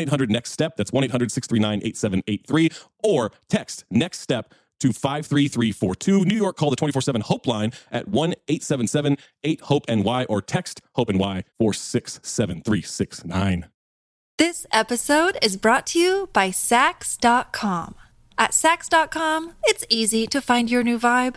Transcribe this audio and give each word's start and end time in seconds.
800 0.00 0.30
Next 0.30 0.52
Step. 0.52 0.76
That's 0.76 0.92
1 0.92 1.04
800 1.04 1.32
639 1.32 1.80
8783. 1.84 2.70
Or 3.02 3.32
text 3.48 3.84
Next 3.90 4.20
Step 4.20 4.52
to 4.80 4.92
53342. 4.92 6.24
New 6.24 6.36
York, 6.36 6.56
call 6.56 6.70
the 6.70 6.76
24 6.76 7.02
7 7.02 7.20
Hope 7.22 7.46
line 7.46 7.72
at 7.90 8.08
1 8.08 8.34
877 8.48 9.16
8 9.44 9.60
Hope 9.62 9.88
NY 9.88 10.24
or 10.24 10.42
text 10.42 10.80
Hope 10.94 11.10
NY 11.10 11.44
467369. 11.58 13.68
This 14.38 14.66
episode 14.70 15.38
is 15.40 15.56
brought 15.56 15.86
to 15.88 15.98
you 15.98 16.28
by 16.34 16.50
Saks.com. 16.50 17.94
At 18.38 18.50
Saks.com, 18.50 19.54
it's 19.64 19.84
easy 19.88 20.26
to 20.26 20.42
find 20.42 20.70
your 20.70 20.82
new 20.82 20.98
vibe. 20.98 21.36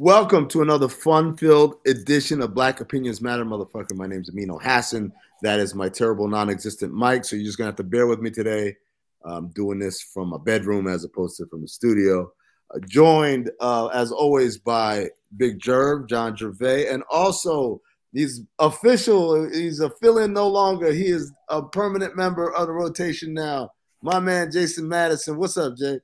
Welcome 0.00 0.46
to 0.50 0.62
another 0.62 0.86
fun-filled 0.86 1.80
edition 1.84 2.40
of 2.40 2.54
Black 2.54 2.80
Opinions 2.80 3.20
Matter, 3.20 3.44
motherfucker. 3.44 3.96
My 3.96 4.06
name's 4.06 4.30
Amin 4.30 4.46
Elhassan. 4.46 5.10
That 5.42 5.58
is 5.58 5.74
my 5.74 5.88
terrible, 5.88 6.28
non-existent 6.28 6.94
mic. 6.94 7.24
So 7.24 7.34
you're 7.34 7.44
just 7.44 7.58
gonna 7.58 7.70
have 7.70 7.76
to 7.78 7.82
bear 7.82 8.06
with 8.06 8.20
me 8.20 8.30
today. 8.30 8.76
I'm 9.24 9.48
doing 9.48 9.80
this 9.80 10.00
from 10.00 10.32
a 10.32 10.38
bedroom 10.38 10.86
as 10.86 11.02
opposed 11.02 11.36
to 11.38 11.46
from 11.46 11.62
the 11.62 11.68
studio. 11.68 12.30
Uh, 12.72 12.78
joined, 12.86 13.50
uh, 13.58 13.88
as 13.88 14.12
always, 14.12 14.56
by 14.56 15.08
Big 15.36 15.58
Jerv, 15.58 16.08
John 16.08 16.36
Gervais, 16.36 16.86
and 16.86 17.02
also 17.10 17.82
he's 18.12 18.42
official. 18.60 19.50
He's 19.50 19.80
a 19.80 19.90
fill-in 20.00 20.32
no 20.32 20.46
longer. 20.46 20.92
He 20.92 21.06
is 21.06 21.32
a 21.48 21.60
permanent 21.60 22.14
member 22.14 22.54
of 22.54 22.68
the 22.68 22.72
rotation 22.72 23.34
now. 23.34 23.72
My 24.00 24.20
man, 24.20 24.52
Jason 24.52 24.88
Madison. 24.88 25.38
What's 25.38 25.56
up, 25.56 25.76
Jay? 25.76 25.98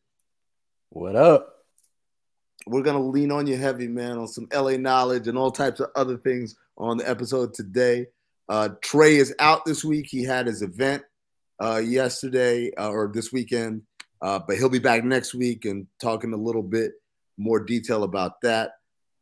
What 0.89 1.15
up? 1.15 1.54
We're 2.67 2.83
gonna 2.83 3.03
lean 3.03 3.31
on 3.31 3.47
you 3.47 3.57
heavy, 3.57 3.89
man, 3.89 4.19
on 4.19 4.29
some 4.29 4.49
LA 4.53 4.77
knowledge 4.77 5.29
and 5.29 5.37
all 5.37 5.51
types 5.51 5.81
of 5.81 5.91
other 5.95 6.17
things 6.17 6.57
on 6.79 6.97
the 6.97 7.09
episode 7.09 7.55
today. 7.55 8.07
Uh, 8.49 8.71
Trey 8.83 9.17
is 9.17 9.35
out 9.39 9.65
this 9.65 9.85
week. 9.85 10.07
He 10.09 10.25
had 10.25 10.47
his 10.47 10.63
event 10.63 11.03
uh, 11.63 11.77
yesterday 11.77 12.71
uh, 12.79 12.91
or 12.91 13.11
this 13.13 13.33
weekend, 13.33 13.83
uh, 14.23 14.41
but 14.47 14.57
he'll 14.57 14.69
be 14.69 14.79
back 14.79 15.05
next 15.05 15.35
week 15.35 15.65
and 15.65 15.87
talking 16.01 16.33
a 16.33 16.39
little 16.39 16.63
bit 16.63 16.93
more 17.37 17.61
detail 17.61 18.03
about 18.03 18.41
that. 18.43 18.73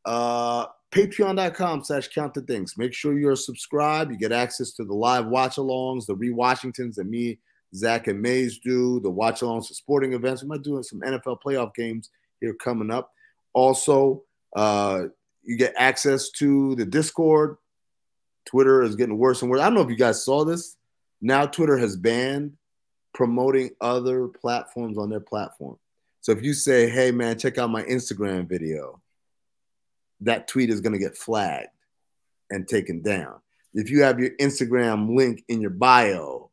Uh, 0.05 0.66
Patreon.com 0.90 1.84
slash 1.84 2.08
count 2.08 2.34
the 2.34 2.43
dings. 2.43 2.76
Make 2.76 2.93
sure 2.93 3.19
you're 3.19 3.37
subscribed. 3.37 4.11
You 4.11 4.19
get 4.19 4.32
access 4.32 4.72
to 4.72 4.84
the 4.84 4.93
live 4.93 5.26
watch 5.26 5.56
alongs, 5.56 6.06
the 6.06 6.14
re-Washingtons 6.14 6.96
that 6.96 7.05
me, 7.05 7.38
Zach, 7.75 8.08
and 8.08 8.20
Mays 8.20 8.58
do, 8.58 9.00
the 9.00 9.11
watch 9.11 9.40
alongs 9.40 9.69
for 9.69 9.75
sporting 9.75 10.12
events. 10.12 10.43
We 10.43 10.49
might 10.50 10.62
do 10.62 10.82
some 10.82 11.00
NFL 11.00 11.38
playoff 11.44 11.75
games 11.75 12.11
here 12.40 12.55
coming 12.55 12.90
up. 12.90 13.11
Also, 13.52 14.22
uh, 14.54 15.04
you 15.43 15.56
get 15.56 15.75
access 15.76 16.31
to 16.31 16.75
the 16.76 16.84
Discord. 16.84 17.56
Twitter 18.44 18.82
is 18.82 18.96
getting 18.96 19.19
worse 19.19 19.43
and 19.43 19.50
worse. 19.50 19.60
I 19.60 19.64
don't 19.64 19.75
know 19.75 19.82
if 19.82 19.90
you 19.90 19.96
guys 19.96 20.25
saw 20.25 20.44
this. 20.44 20.76
Now 21.20 21.46
Twitter 21.46 21.76
has 21.76 21.96
banned 21.96 22.56
promoting 23.14 23.70
other 23.81 24.28
platforms 24.28 24.99
on 24.99 25.10
their 25.10 25.20
platform. 25.20 25.78
So 26.20 26.32
if 26.32 26.43
you 26.43 26.54
say, 26.54 26.88
"Hey 26.88 27.10
man, 27.10 27.38
check 27.38 27.58
out 27.58 27.70
my 27.70 27.82
Instagram 27.84 28.49
video," 28.49 29.00
that 30.20 30.49
tweet 30.49 30.70
is 30.70 30.81
going 30.81 30.93
to 30.93 30.99
get 30.99 31.16
flagged 31.16 31.69
and 32.50 32.66
taken 32.66 33.02
down. 33.02 33.40
If 33.75 33.90
you 33.90 34.02
have 34.02 34.20
your 34.20 34.31
Instagram 34.40 35.16
link 35.16 35.44
in 35.49 35.60
your 35.60 35.70
bio, 35.70 36.51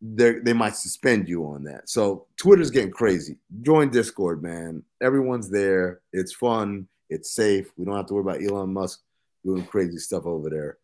they 0.00 0.52
might 0.52 0.76
suspend 0.76 1.28
you 1.28 1.44
on 1.44 1.64
that. 1.64 1.88
So 1.88 2.26
Twitter's 2.36 2.70
getting 2.70 2.90
crazy. 2.90 3.38
Join 3.62 3.90
Discord, 3.90 4.42
man. 4.42 4.82
Everyone's 5.02 5.50
there. 5.50 6.00
It's 6.12 6.32
fun. 6.32 6.88
It's 7.08 7.32
safe. 7.32 7.70
We 7.76 7.84
don't 7.84 7.96
have 7.96 8.06
to 8.06 8.14
worry 8.14 8.22
about 8.22 8.42
Elon 8.42 8.72
Musk 8.72 9.00
doing 9.44 9.64
crazy 9.64 9.98
stuff 9.98 10.26
over 10.26 10.50
there. 10.50 10.78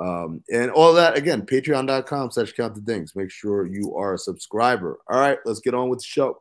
Um, 0.00 0.42
and 0.52 0.70
all 0.70 0.94
that 0.94 1.16
again, 1.16 1.42
patreon.com 1.42 2.30
slash 2.30 2.52
count 2.52 2.74
the 2.74 2.80
dings. 2.80 3.14
Make 3.14 3.30
sure 3.30 3.66
you 3.66 3.96
are 3.96 4.14
a 4.14 4.18
subscriber. 4.18 4.98
All 5.08 5.18
right, 5.18 5.38
let's 5.44 5.60
get 5.60 5.74
on 5.74 5.88
with 5.88 6.00
the 6.00 6.06
show. 6.06 6.40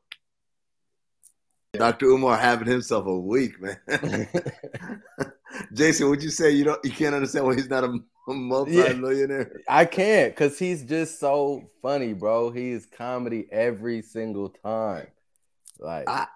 Dr. 1.73 2.05
Umar 2.05 2.37
having 2.37 2.67
himself 2.67 3.07
a 3.07 3.17
week, 3.17 3.59
man. 3.59 3.79
Jason, 5.73 6.09
would 6.09 6.21
you 6.21 6.29
say 6.29 6.51
you 6.51 6.63
don't 6.63 6.83
you 6.83 6.91
can't 6.91 7.15
understand 7.15 7.45
why 7.45 7.55
he's 7.55 7.69
not 7.69 7.83
a, 7.83 7.87
a 7.87 7.99
multi-millionaire? 8.27 9.51
Yeah, 9.53 9.75
I 9.75 9.85
can't 9.85 10.33
because 10.33 10.57
he's 10.57 10.83
just 10.83 11.19
so 11.19 11.63
funny, 11.81 12.13
bro. 12.13 12.51
He's 12.51 12.85
comedy 12.85 13.47
every 13.51 14.01
single 14.01 14.49
time. 14.49 15.07
Like 15.79 16.07
I 16.07 16.27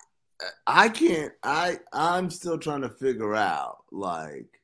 I 0.65 0.89
can't 0.89 1.33
I 1.43 1.79
I'm 1.93 2.29
still 2.29 2.57
trying 2.57 2.81
to 2.81 2.89
figure 2.89 3.35
out 3.35 3.77
like 3.91 4.61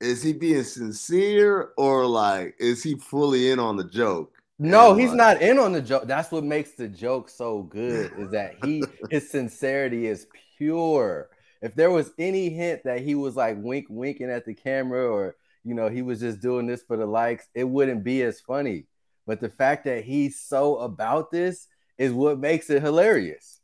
is 0.00 0.22
he 0.22 0.32
being 0.32 0.64
sincere 0.64 1.70
or 1.76 2.06
like 2.06 2.54
is 2.58 2.82
he 2.82 2.94
fully 2.96 3.50
in 3.50 3.58
on 3.58 3.76
the 3.76 3.84
joke? 3.84 4.32
No, 4.58 4.92
and 4.92 5.00
he's 5.00 5.10
like, 5.10 5.16
not 5.16 5.42
in 5.42 5.58
on 5.58 5.72
the 5.72 5.82
joke. 5.82 6.04
That's 6.06 6.30
what 6.30 6.44
makes 6.44 6.72
the 6.72 6.86
joke 6.88 7.28
so 7.28 7.62
good 7.62 8.12
is 8.16 8.30
that 8.30 8.54
he 8.64 8.84
his 9.10 9.30
sincerity 9.30 10.06
is 10.06 10.26
pure. 10.56 11.28
If 11.60 11.74
there 11.74 11.90
was 11.90 12.12
any 12.18 12.50
hint 12.50 12.84
that 12.84 13.00
he 13.00 13.14
was 13.14 13.36
like 13.36 13.56
wink 13.58 13.86
winking 13.88 14.30
at 14.30 14.44
the 14.44 14.54
camera 14.54 15.10
or 15.10 15.36
you 15.64 15.74
know 15.74 15.88
he 15.88 16.02
was 16.02 16.20
just 16.20 16.40
doing 16.40 16.66
this 16.66 16.82
for 16.82 16.96
the 16.96 17.06
likes, 17.06 17.46
it 17.54 17.64
wouldn't 17.64 18.04
be 18.04 18.22
as 18.22 18.40
funny. 18.40 18.86
But 19.26 19.40
the 19.40 19.48
fact 19.48 19.84
that 19.84 20.04
he's 20.04 20.40
so 20.40 20.76
about 20.76 21.30
this 21.30 21.66
is 21.96 22.12
what 22.12 22.38
makes 22.38 22.68
it 22.70 22.82
hilarious. 22.82 23.60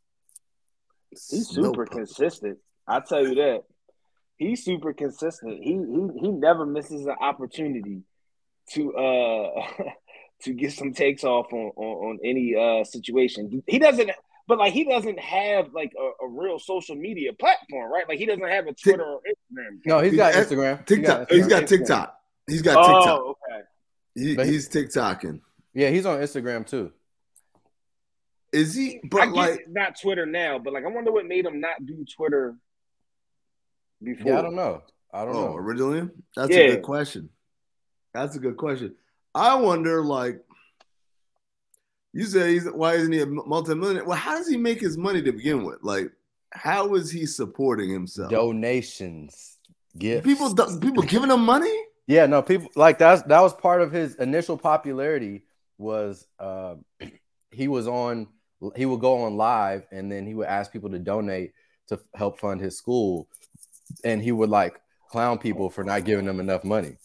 He's 1.09 1.49
super 1.49 1.85
consistent. 1.85 2.57
I 2.87 3.01
tell 3.01 3.21
you 3.21 3.35
that 3.35 3.63
he's 4.37 4.63
super 4.63 4.93
consistent. 4.93 5.63
He 5.63 5.73
he 5.73 6.19
he 6.21 6.31
never 6.31 6.65
misses 6.65 7.05
an 7.05 7.15
opportunity 7.21 8.01
to 8.71 8.93
uh 8.95 9.61
to 10.43 10.53
get 10.53 10.73
some 10.73 10.93
takes 10.93 11.23
off 11.23 11.53
on 11.53 11.71
on, 11.75 12.09
on 12.09 12.19
any 12.23 12.55
uh 12.55 12.83
situation. 12.83 13.63
He 13.67 13.79
doesn't 13.79 14.11
but 14.47 14.57
like 14.57 14.73
he 14.73 14.83
doesn't 14.83 15.19
have 15.19 15.73
like 15.73 15.93
a, 15.97 16.25
a, 16.25 16.27
real 16.27 16.59
social 16.59 16.95
media 16.95 17.33
platform, 17.33 17.91
right? 17.91 18.07
Like 18.07 18.19
he 18.19 18.25
doesn't 18.25 18.47
have 18.47 18.67
a 18.67 18.73
Twitter 18.73 19.03
or 19.03 19.19
Instagram. 19.19 19.79
No, 19.85 19.99
he's 19.99 20.15
got 20.15 20.33
Instagram. 20.33 20.85
TikTok. 20.85 21.31
He's 21.31 21.47
got 21.47 21.67
TikTok. 21.67 22.19
He's 22.47 22.61
got 22.61 22.85
TikTok. 22.85 23.19
Oh, 23.21 23.35
okay. 23.49 23.63
He, 24.15 24.51
he's 24.51 24.67
TikToking. 24.69 25.41
Yeah, 25.73 25.89
he's 25.89 26.05
on 26.05 26.19
Instagram 26.19 26.65
too. 26.65 26.91
Is 28.51 28.75
he? 28.75 28.99
But 29.09 29.31
like 29.31 29.67
not 29.69 29.99
Twitter 29.99 30.25
now, 30.25 30.59
but 30.59 30.73
like 30.73 30.83
I 30.83 30.89
wonder 30.89 31.11
what 31.11 31.25
made 31.25 31.45
him 31.45 31.61
not 31.61 31.85
do 31.85 32.05
Twitter 32.15 32.55
before. 34.03 34.33
Yeah, 34.33 34.39
I 34.39 34.41
don't 34.41 34.55
know. 34.55 34.81
I 35.13 35.25
don't 35.25 35.35
oh, 35.35 35.47
know. 35.47 35.55
Originally, 35.55 36.09
that's 36.35 36.51
yeah. 36.51 36.59
a 36.59 36.75
good 36.75 36.83
question. 36.83 37.29
That's 38.13 38.35
a 38.35 38.39
good 38.39 38.57
question. 38.57 38.95
I 39.33 39.55
wonder, 39.55 40.03
like, 40.03 40.41
you 42.13 42.25
say, 42.25 42.53
he's, 42.53 42.65
why 42.65 42.93
isn't 42.93 43.11
he 43.11 43.21
a 43.21 43.25
multimillionaire? 43.25 44.05
Well, 44.05 44.17
how 44.17 44.37
does 44.37 44.47
he 44.47 44.57
make 44.57 44.79
his 44.79 44.97
money 44.97 45.21
to 45.21 45.31
begin 45.31 45.63
with? 45.63 45.79
Like, 45.81 46.11
how 46.51 46.95
is 46.95 47.09
he 47.09 47.25
supporting 47.25 47.89
himself? 47.89 48.31
Donations, 48.31 49.57
gifts. 49.97 50.25
People, 50.25 50.53
people 50.79 51.03
giving 51.03 51.31
him 51.31 51.41
money. 51.41 51.73
Yeah, 52.07 52.25
no, 52.25 52.41
people 52.41 52.69
like 52.75 52.97
that's 52.97 53.21
that 53.23 53.39
was 53.39 53.53
part 53.53 53.81
of 53.81 53.91
his 53.91 54.15
initial 54.15 54.57
popularity. 54.57 55.43
Was 55.77 56.27
uh, 56.39 56.75
he 57.51 57.67
was 57.67 57.87
on? 57.87 58.27
He 58.75 58.85
would 58.85 58.99
go 58.99 59.23
on 59.23 59.37
live, 59.37 59.85
and 59.91 60.11
then 60.11 60.27
he 60.27 60.33
would 60.33 60.47
ask 60.47 60.71
people 60.71 60.89
to 60.89 60.99
donate 60.99 61.53
to 61.87 61.99
help 62.13 62.39
fund 62.39 62.61
his 62.61 62.77
school 62.77 63.27
and 64.03 64.21
he 64.21 64.31
would 64.31 64.49
like 64.49 64.79
clown 65.09 65.37
people 65.37 65.69
for 65.69 65.83
not 65.83 66.05
giving 66.05 66.25
them 66.25 66.39
enough 66.39 66.63
money. 66.63 66.95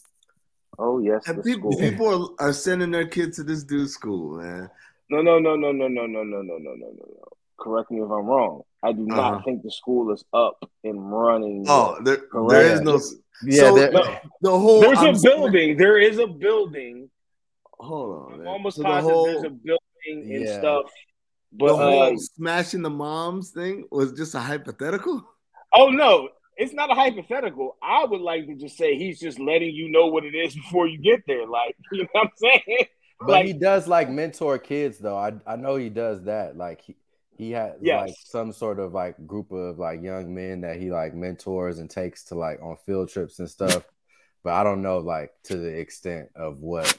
Oh 0.79 0.99
yes, 0.99 1.27
and 1.27 1.43
people, 1.43 1.71
people 1.77 2.35
are, 2.39 2.49
are 2.49 2.53
sending 2.53 2.91
their 2.91 3.07
kids 3.07 3.37
to 3.37 3.43
this 3.43 3.65
dude's 3.65 3.93
school, 3.93 4.39
man. 4.39 4.71
No, 5.09 5.23
no, 5.23 5.39
no, 5.39 5.55
no, 5.57 5.73
no, 5.73 5.89
no, 5.89 6.07
no, 6.07 6.23
no, 6.23 6.23
no, 6.23 6.43
no, 6.43 6.59
no, 6.59 6.75
no. 6.75 6.87
No 6.89 7.37
correct 7.59 7.91
me 7.91 7.99
if 8.01 8.11
I'm 8.11 8.27
wrong. 8.27 8.63
I 8.83 8.93
do 8.93 9.07
not 9.07 9.19
uh-huh. 9.19 9.43
think 9.45 9.63
the 9.63 9.71
school 9.71 10.13
is 10.13 10.25
up 10.33 10.59
and 10.85 11.11
running. 11.11 11.65
Oh, 11.69 11.99
there, 12.03 12.23
there 12.49 12.73
is 12.73 12.81
no. 12.83 13.01
Yeah, 13.43 13.61
so 13.61 13.75
there, 13.75 13.91
the, 13.91 14.21
the 14.43 14.59
whole. 14.59 14.81
There's 14.81 14.99
I'm 14.99 15.17
a 15.17 15.21
building. 15.21 15.53
Saying, 15.53 15.77
there 15.77 15.99
is 15.99 16.19
a 16.19 16.27
building. 16.27 17.11
Hold 17.79 18.33
on. 18.33 18.41
I'm 18.41 18.47
almost 18.47 18.77
so 18.77 18.83
positive 18.83 19.09
the 19.09 19.13
whole, 19.13 19.27
there's 19.27 19.45
a 19.45 19.51
building 19.51 20.35
and 20.35 20.45
yeah. 20.45 20.59
stuff. 20.59 20.91
But 21.53 21.69
the 21.69 21.77
whole 21.77 22.15
uh, 22.15 22.17
smashing 22.17 22.83
the 22.83 22.91
moms 22.91 23.51
thing 23.51 23.87
was 23.91 24.13
just 24.13 24.35
a 24.35 24.41
hypothetical. 24.41 25.27
Oh 25.75 25.91
no, 25.91 26.31
it's 26.57 26.73
not 26.73 26.91
a 26.91 26.95
hypothetical. 26.95 27.77
I 27.83 28.05
would 28.05 28.21
like 28.21 28.47
to 28.47 28.55
just 28.55 28.77
say 28.77 28.97
he's 28.97 29.21
just 29.21 29.39
letting 29.39 29.75
you 29.75 29.91
know 29.91 30.07
what 30.07 30.25
it 30.25 30.35
is 30.35 30.55
before 30.55 30.87
you 30.87 30.99
get 30.99 31.23
there. 31.27 31.47
Like, 31.47 31.77
you 31.93 32.03
know 32.03 32.09
what 32.13 32.25
I'm 32.25 32.31
saying? 32.37 32.87
But 33.19 33.29
like, 33.29 33.47
he 33.47 33.53
does 33.53 33.89
like 33.89 34.11
mentor 34.11 34.59
kids 34.59 34.99
though. 34.99 35.17
I, 35.17 35.33
I 35.47 35.57
know 35.57 35.77
he 35.77 35.89
does 35.89 36.25
that. 36.25 36.57
Like 36.57 36.83
he 36.83 36.97
he 37.37 37.51
has 37.53 37.75
yes. 37.81 38.09
like 38.09 38.15
some 38.25 38.53
sort 38.53 38.79
of 38.79 38.93
like 38.95 39.27
group 39.27 39.53
of 39.53 39.79
like 39.79 40.03
young 40.03 40.35
men 40.35 40.63
that 40.63 40.77
he 40.77 40.91
like 40.91 41.15
mentors 41.15 41.79
and 41.79 41.91
takes 41.91 42.25
to 42.25 42.35
like 42.35 42.61
on 42.63 42.77
field 42.85 43.09
trips 43.09 43.39
and 43.39 43.49
stuff. 43.49 43.85
but 44.43 44.55
I 44.55 44.63
don't 44.63 44.83
know 44.83 44.99
like 44.99 45.33
to 45.45 45.57
the 45.57 45.79
extent 45.79 46.31
of 46.35 46.61
what 46.61 46.97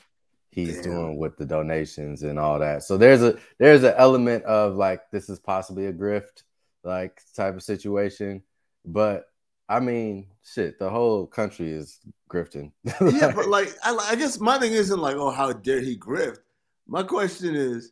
he's 0.52 0.76
Damn. 0.76 0.84
doing 0.84 1.18
with 1.18 1.38
the 1.38 1.46
donations 1.46 2.24
and 2.24 2.40
all 2.40 2.60
that. 2.60 2.84
So 2.84 2.98
there's 2.98 3.24
a 3.24 3.38
there's 3.60 3.84
an 3.84 3.94
element 3.98 4.44
of 4.46 4.76
like 4.76 5.02
this 5.12 5.30
is 5.30 5.40
possibly 5.40 5.86
a 5.86 5.94
grift 5.94 6.44
like 6.84 7.22
type 7.36 7.56
of 7.56 7.64
situation. 7.64 8.44
But 8.86 9.26
I 9.70 9.80
mean, 9.80 10.28
shit, 10.44 10.80
the 10.80 10.90
whole 10.90 11.28
country 11.28 11.72
is 11.72 12.00
grifting. 12.30 12.72
yeah, 12.86 13.32
but 13.34 13.48
like, 13.48 13.70
I, 13.84 13.96
I, 14.12 14.16
guess 14.16 14.40
my 14.40 14.58
thing 14.60 14.72
isn't 14.72 15.00
like, 15.00 15.16
oh, 15.16 15.30
how 15.30 15.52
dare 15.52 15.82
he 15.82 15.98
grift? 15.98 16.40
My 16.88 17.04
question 17.04 17.54
is, 17.54 17.92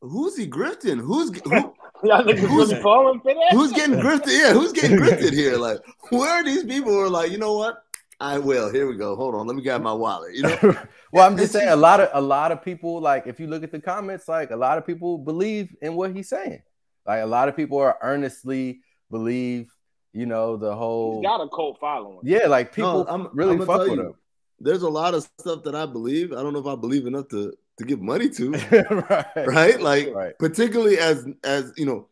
who's 0.00 0.36
he 0.36 0.48
grifting? 0.48 0.98
Who's 0.98 1.30
who, 1.40 1.74
who's, 2.46 2.72
falling 2.78 3.20
for 3.20 3.34
that? 3.34 3.48
who's 3.52 3.72
getting 3.72 3.96
grifted? 3.96 4.38
Yeah, 4.38 4.54
who's 4.54 4.72
getting 4.72 4.96
grifted 4.96 5.32
here? 5.32 5.58
Like, 5.58 5.80
where 6.08 6.30
are 6.30 6.44
these 6.44 6.64
people 6.64 6.92
who 6.92 7.00
are 7.00 7.10
like, 7.10 7.30
you 7.30 7.38
know 7.38 7.54
what? 7.54 7.84
I 8.18 8.38
will. 8.38 8.70
Here 8.70 8.86
we 8.86 8.96
go. 8.96 9.16
Hold 9.16 9.34
on. 9.34 9.46
Let 9.46 9.56
me 9.56 9.62
grab 9.62 9.80
my 9.80 9.94
wallet. 9.94 10.34
You 10.34 10.42
know. 10.42 10.58
well, 11.12 11.26
I'm 11.26 11.38
just 11.38 11.52
saying 11.52 11.70
a 11.70 11.76
lot 11.76 12.00
of 12.00 12.10
a 12.12 12.20
lot 12.20 12.52
of 12.52 12.62
people 12.62 13.00
like 13.00 13.26
if 13.26 13.40
you 13.40 13.46
look 13.46 13.62
at 13.62 13.72
the 13.72 13.80
comments, 13.80 14.28
like 14.28 14.50
a 14.50 14.56
lot 14.56 14.76
of 14.76 14.86
people 14.86 15.16
believe 15.16 15.74
in 15.80 15.94
what 15.94 16.14
he's 16.14 16.28
saying. 16.28 16.62
Like 17.06 17.22
a 17.22 17.26
lot 17.26 17.48
of 17.48 17.56
people 17.56 17.78
are 17.78 17.96
earnestly 18.02 18.80
believe 19.10 19.72
you 20.12 20.26
know, 20.26 20.56
the 20.56 20.74
whole 20.74 21.20
He's 21.20 21.26
got 21.26 21.40
a 21.40 21.48
cult 21.48 21.78
following. 21.80 22.20
Yeah, 22.22 22.46
like 22.46 22.74
people 22.74 23.04
no, 23.04 23.10
I'm, 23.10 23.28
really 23.32 23.54
I'm 23.54 23.66
fuck 23.66 23.80
with 23.80 23.92
you, 23.92 24.00
him. 24.00 24.14
There's 24.58 24.82
a 24.82 24.88
lot 24.88 25.14
of 25.14 25.28
stuff 25.38 25.62
that 25.64 25.74
I 25.74 25.86
believe. 25.86 26.32
I 26.32 26.42
don't 26.42 26.52
know 26.52 26.58
if 26.58 26.66
I 26.66 26.76
believe 26.76 27.06
enough 27.06 27.28
to 27.28 27.54
to 27.78 27.84
give 27.84 28.00
money 28.00 28.28
to. 28.30 28.50
right. 29.10 29.46
Right? 29.46 29.80
Like 29.80 30.14
right. 30.14 30.38
particularly 30.38 30.98
as 30.98 31.26
as 31.44 31.72
you 31.76 31.86
know, 31.86 32.08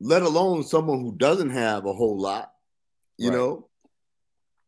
let 0.00 0.22
alone 0.22 0.62
someone 0.62 1.00
who 1.00 1.12
doesn't 1.16 1.50
have 1.50 1.86
a 1.86 1.92
whole 1.92 2.18
lot, 2.18 2.52
you 3.16 3.30
right. 3.30 3.36
know. 3.36 3.64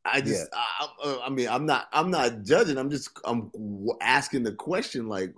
I 0.03 0.23
just, 0.23 0.49
yeah. 0.53 0.61
I, 0.81 0.89
uh, 1.05 1.19
I, 1.25 1.29
mean, 1.29 1.47
I'm 1.47 1.67
not, 1.67 1.87
I'm 1.93 2.11
not 2.11 2.43
judging. 2.43 2.79
I'm 2.79 2.91
just, 2.91 3.11
I'm 3.23 3.51
asking 4.01 4.45
the 4.45 4.53
question, 4.53 5.09
like, 5.09 5.35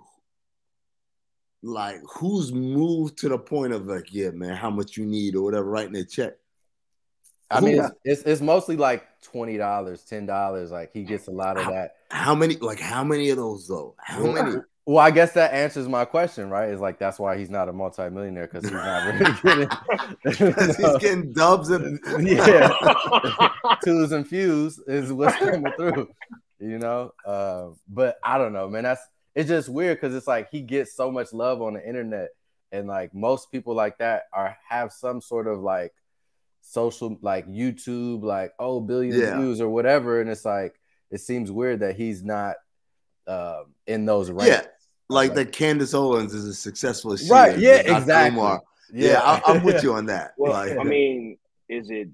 like 1.61 1.99
who's 2.09 2.53
moved 2.53 3.17
to 3.19 3.29
the 3.29 3.37
point 3.37 3.73
of 3.73 3.87
like, 3.87 4.13
yeah, 4.13 4.29
man, 4.29 4.55
how 4.55 4.69
much 4.69 4.95
you 4.95 5.05
need 5.05 5.35
or 5.35 5.43
whatever, 5.43 5.65
writing 5.65 5.95
a 5.97 6.05
check. 6.05 6.33
I 7.53 7.59
mean, 7.61 7.79
it's, 7.79 7.91
it's, 8.03 8.21
it's 8.23 8.41
mostly 8.41 8.77
like 8.77 9.05
twenty 9.21 9.57
dollars, 9.57 10.03
ten 10.03 10.25
dollars. 10.25 10.71
Like 10.71 10.91
he 10.93 11.03
gets 11.03 11.27
a 11.27 11.31
lot 11.31 11.57
of 11.57 11.63
how, 11.63 11.71
that. 11.71 11.95
How 12.09 12.35
many? 12.35 12.55
Like 12.55 12.79
how 12.79 13.03
many 13.03 13.29
of 13.29 13.37
those 13.37 13.67
though? 13.67 13.95
How 13.99 14.31
many? 14.31 14.57
Well, 14.85 14.97
I 14.97 15.11
guess 15.11 15.31
that 15.33 15.53
answers 15.53 15.87
my 15.87 16.03
question, 16.03 16.49
right? 16.49 16.67
Is 16.69 16.81
like 16.81 16.99
that's 16.99 17.17
why 17.17 17.37
he's 17.37 17.49
not 17.49 17.69
a 17.69 17.73
multimillionaire 17.73 18.49
because 18.51 18.65
he's 18.65 18.73
not 18.73 19.43
really 19.43 19.67
getting. 20.25 20.55
he's 20.75 20.97
getting 20.97 21.31
dubs 21.31 21.69
and 21.69 22.01
yeah, 22.19 22.69
twos 23.81 24.11
and 24.11 24.27
fews 24.27 24.79
is 24.79 25.13
what's 25.13 25.37
coming 25.37 25.71
through, 25.77 26.09
you 26.59 26.79
know. 26.79 27.13
Uh, 27.25 27.69
but 27.87 28.17
I 28.21 28.37
don't 28.37 28.51
know, 28.51 28.67
man. 28.67 28.83
That's 28.83 29.01
it's 29.35 29.47
just 29.47 29.69
weird 29.69 30.01
because 30.01 30.13
it's 30.13 30.27
like 30.27 30.49
he 30.51 30.59
gets 30.59 30.93
so 30.93 31.09
much 31.09 31.31
love 31.31 31.61
on 31.61 31.75
the 31.75 31.87
internet, 31.87 32.31
and 32.73 32.85
like 32.85 33.13
most 33.13 33.53
people 33.53 33.73
like 33.73 33.99
that 33.99 34.23
are 34.33 34.57
have 34.67 34.91
some 34.91 35.21
sort 35.21 35.47
of 35.47 35.61
like 35.61 35.93
social 36.63 37.17
like 37.21 37.47
YouTube, 37.47 38.23
like 38.23 38.53
oh 38.57 38.79
billion 38.79 39.19
yeah. 39.19 39.37
views 39.37 39.61
or 39.61 39.69
whatever, 39.69 40.21
and 40.21 40.29
it's 40.29 40.45
like 40.45 40.79
it 41.11 41.19
seems 41.19 41.51
weird 41.51 41.81
that 41.81 41.95
he's 41.95 42.23
not 42.23 42.55
uh, 43.27 43.63
in 43.85 44.05
those 44.05 44.31
ranks. 44.31 44.47
Yeah, 44.47 44.61
like, 45.09 45.29
like 45.29 45.33
that. 45.35 45.51
Candace 45.51 45.93
Owens 45.93 46.33
is 46.33 46.45
as 46.45 46.59
successful 46.59 47.13
as 47.13 47.21
she 47.21 47.29
right. 47.29 47.55
Is, 47.55 47.61
yeah, 47.61 47.97
exactly. 47.97 48.41
Yeah, 48.91 49.11
yeah 49.11 49.41
I, 49.45 49.55
am 49.55 49.63
with 49.63 49.83
you 49.83 49.93
on 49.93 50.07
that. 50.07 50.33
Well, 50.37 50.53
like, 50.53 50.77
I 50.77 50.83
mean, 50.83 51.37
is 51.69 51.89
it 51.89 52.09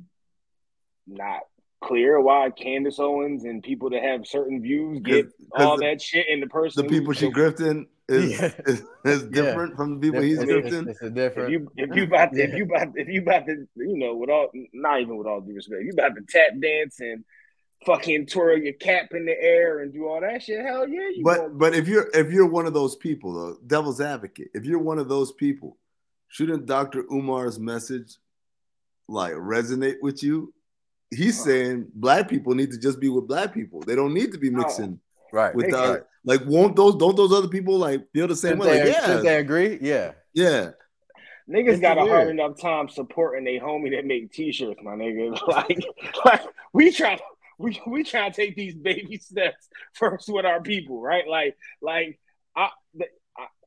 not 1.07 1.41
clear 1.81 2.19
why 2.19 2.49
Candace 2.49 2.99
Owens 2.99 3.45
and 3.45 3.63
people 3.63 3.89
that 3.91 4.03
have 4.03 4.27
certain 4.27 4.61
views 4.61 4.99
get 5.01 5.27
all 5.57 5.77
the, 5.77 5.85
that 5.85 6.01
shit 6.01 6.27
and 6.29 6.41
the 6.41 6.47
person 6.47 6.85
the 6.85 6.89
people 6.89 7.13
she 7.13 7.29
grifting 7.31 7.87
is, 8.07 8.39
yeah. 8.39 8.51
is, 8.65 8.83
is, 9.05 9.23
different 9.23 9.71
yeah. 9.71 9.77
from 9.77 9.99
the 9.99 10.07
people 10.07 10.21
he's 10.21 10.39
grifting. 10.39 10.89
It's, 10.89 11.01
it's 11.01 11.13
different. 11.13 11.53
If 11.53 11.61
you 11.61 11.71
if 11.77 11.95
you 11.95 12.03
about 12.03 12.33
to, 12.33 12.41
if 12.41 12.53
you 12.53 12.63
about 12.65 12.87
if 12.95 13.07
you 13.07 13.21
about 13.21 13.45
to 13.45 13.67
you 13.75 13.97
know 13.97 14.15
with 14.15 14.29
all 14.29 14.49
not 14.73 15.01
even 15.01 15.17
with 15.17 15.27
all 15.27 15.41
due 15.41 15.53
respect 15.53 15.83
you 15.83 15.91
about 15.91 16.15
to 16.15 16.21
tap 16.27 16.59
dance 16.59 16.99
and 16.99 17.23
fucking 17.85 18.25
twirl 18.25 18.57
your 18.57 18.73
cap 18.73 19.09
in 19.11 19.25
the 19.25 19.41
air 19.41 19.79
and 19.79 19.93
do 19.93 20.05
all 20.05 20.19
that 20.19 20.43
shit 20.43 20.65
hell 20.65 20.87
yeah 20.87 20.99
but 21.23 21.57
but 21.57 21.73
if 21.73 21.87
you're 21.87 22.09
if 22.13 22.29
you're 22.29 22.45
one 22.45 22.65
of 22.65 22.73
those 22.73 22.97
people 22.97 23.33
though 23.33 23.57
devil's 23.65 24.01
advocate 24.01 24.49
if 24.53 24.65
you're 24.65 24.79
one 24.79 24.99
of 24.99 25.07
those 25.07 25.31
people 25.31 25.77
shouldn't 26.27 26.65
Dr. 26.65 27.05
Umar's 27.09 27.57
message 27.57 28.17
like 29.07 29.31
resonate 29.33 29.95
with 30.01 30.21
you 30.21 30.53
he's 31.11 31.41
saying 31.43 31.87
black 31.93 32.29
people 32.29 32.53
need 32.55 32.71
to 32.71 32.77
just 32.77 32.99
be 32.99 33.09
with 33.09 33.27
black 33.27 33.53
people. 33.53 33.81
They 33.81 33.95
don't 33.95 34.13
need 34.13 34.31
to 34.31 34.37
be 34.37 34.49
mixing 34.49 34.99
right 35.31 35.53
with 35.53 35.73
uh, 35.73 35.93
the 35.93 36.05
like 36.25 36.41
won't 36.45 36.75
those 36.75 36.95
don't 36.95 37.15
those 37.15 37.33
other 37.33 37.47
people 37.47 37.77
like 37.77 38.11
feel 38.11 38.27
the 38.27 38.35
same 38.35 38.53
should 38.53 38.59
way? 38.59 38.79
They, 38.79 38.93
like, 38.93 39.01
yeah. 39.01 39.15
they 39.17 39.37
agree? 39.37 39.77
Yeah. 39.81 40.11
Yeah. 40.33 40.71
Niggas 41.49 41.73
it's 41.73 41.81
got 41.81 41.97
weird. 41.97 42.09
a 42.09 42.11
hard 42.11 42.29
enough 42.29 42.61
time 42.61 42.89
supporting 42.89 43.47
a 43.47 43.59
homie 43.59 43.95
that 43.95 44.05
make 44.05 44.31
t-shirts, 44.31 44.79
my 44.83 44.91
nigga. 44.91 45.39
Like, 45.47 45.79
like 46.23 46.41
we 46.73 46.91
try 46.91 47.19
we 47.57 47.79
we 47.87 48.03
try 48.03 48.29
to 48.29 48.35
take 48.35 48.55
these 48.55 48.75
baby 48.75 49.17
steps 49.17 49.67
first 49.93 50.29
with 50.29 50.45
our 50.45 50.61
people, 50.61 51.01
right? 51.01 51.27
Like, 51.27 51.57
like 51.81 52.19
I 52.55 52.69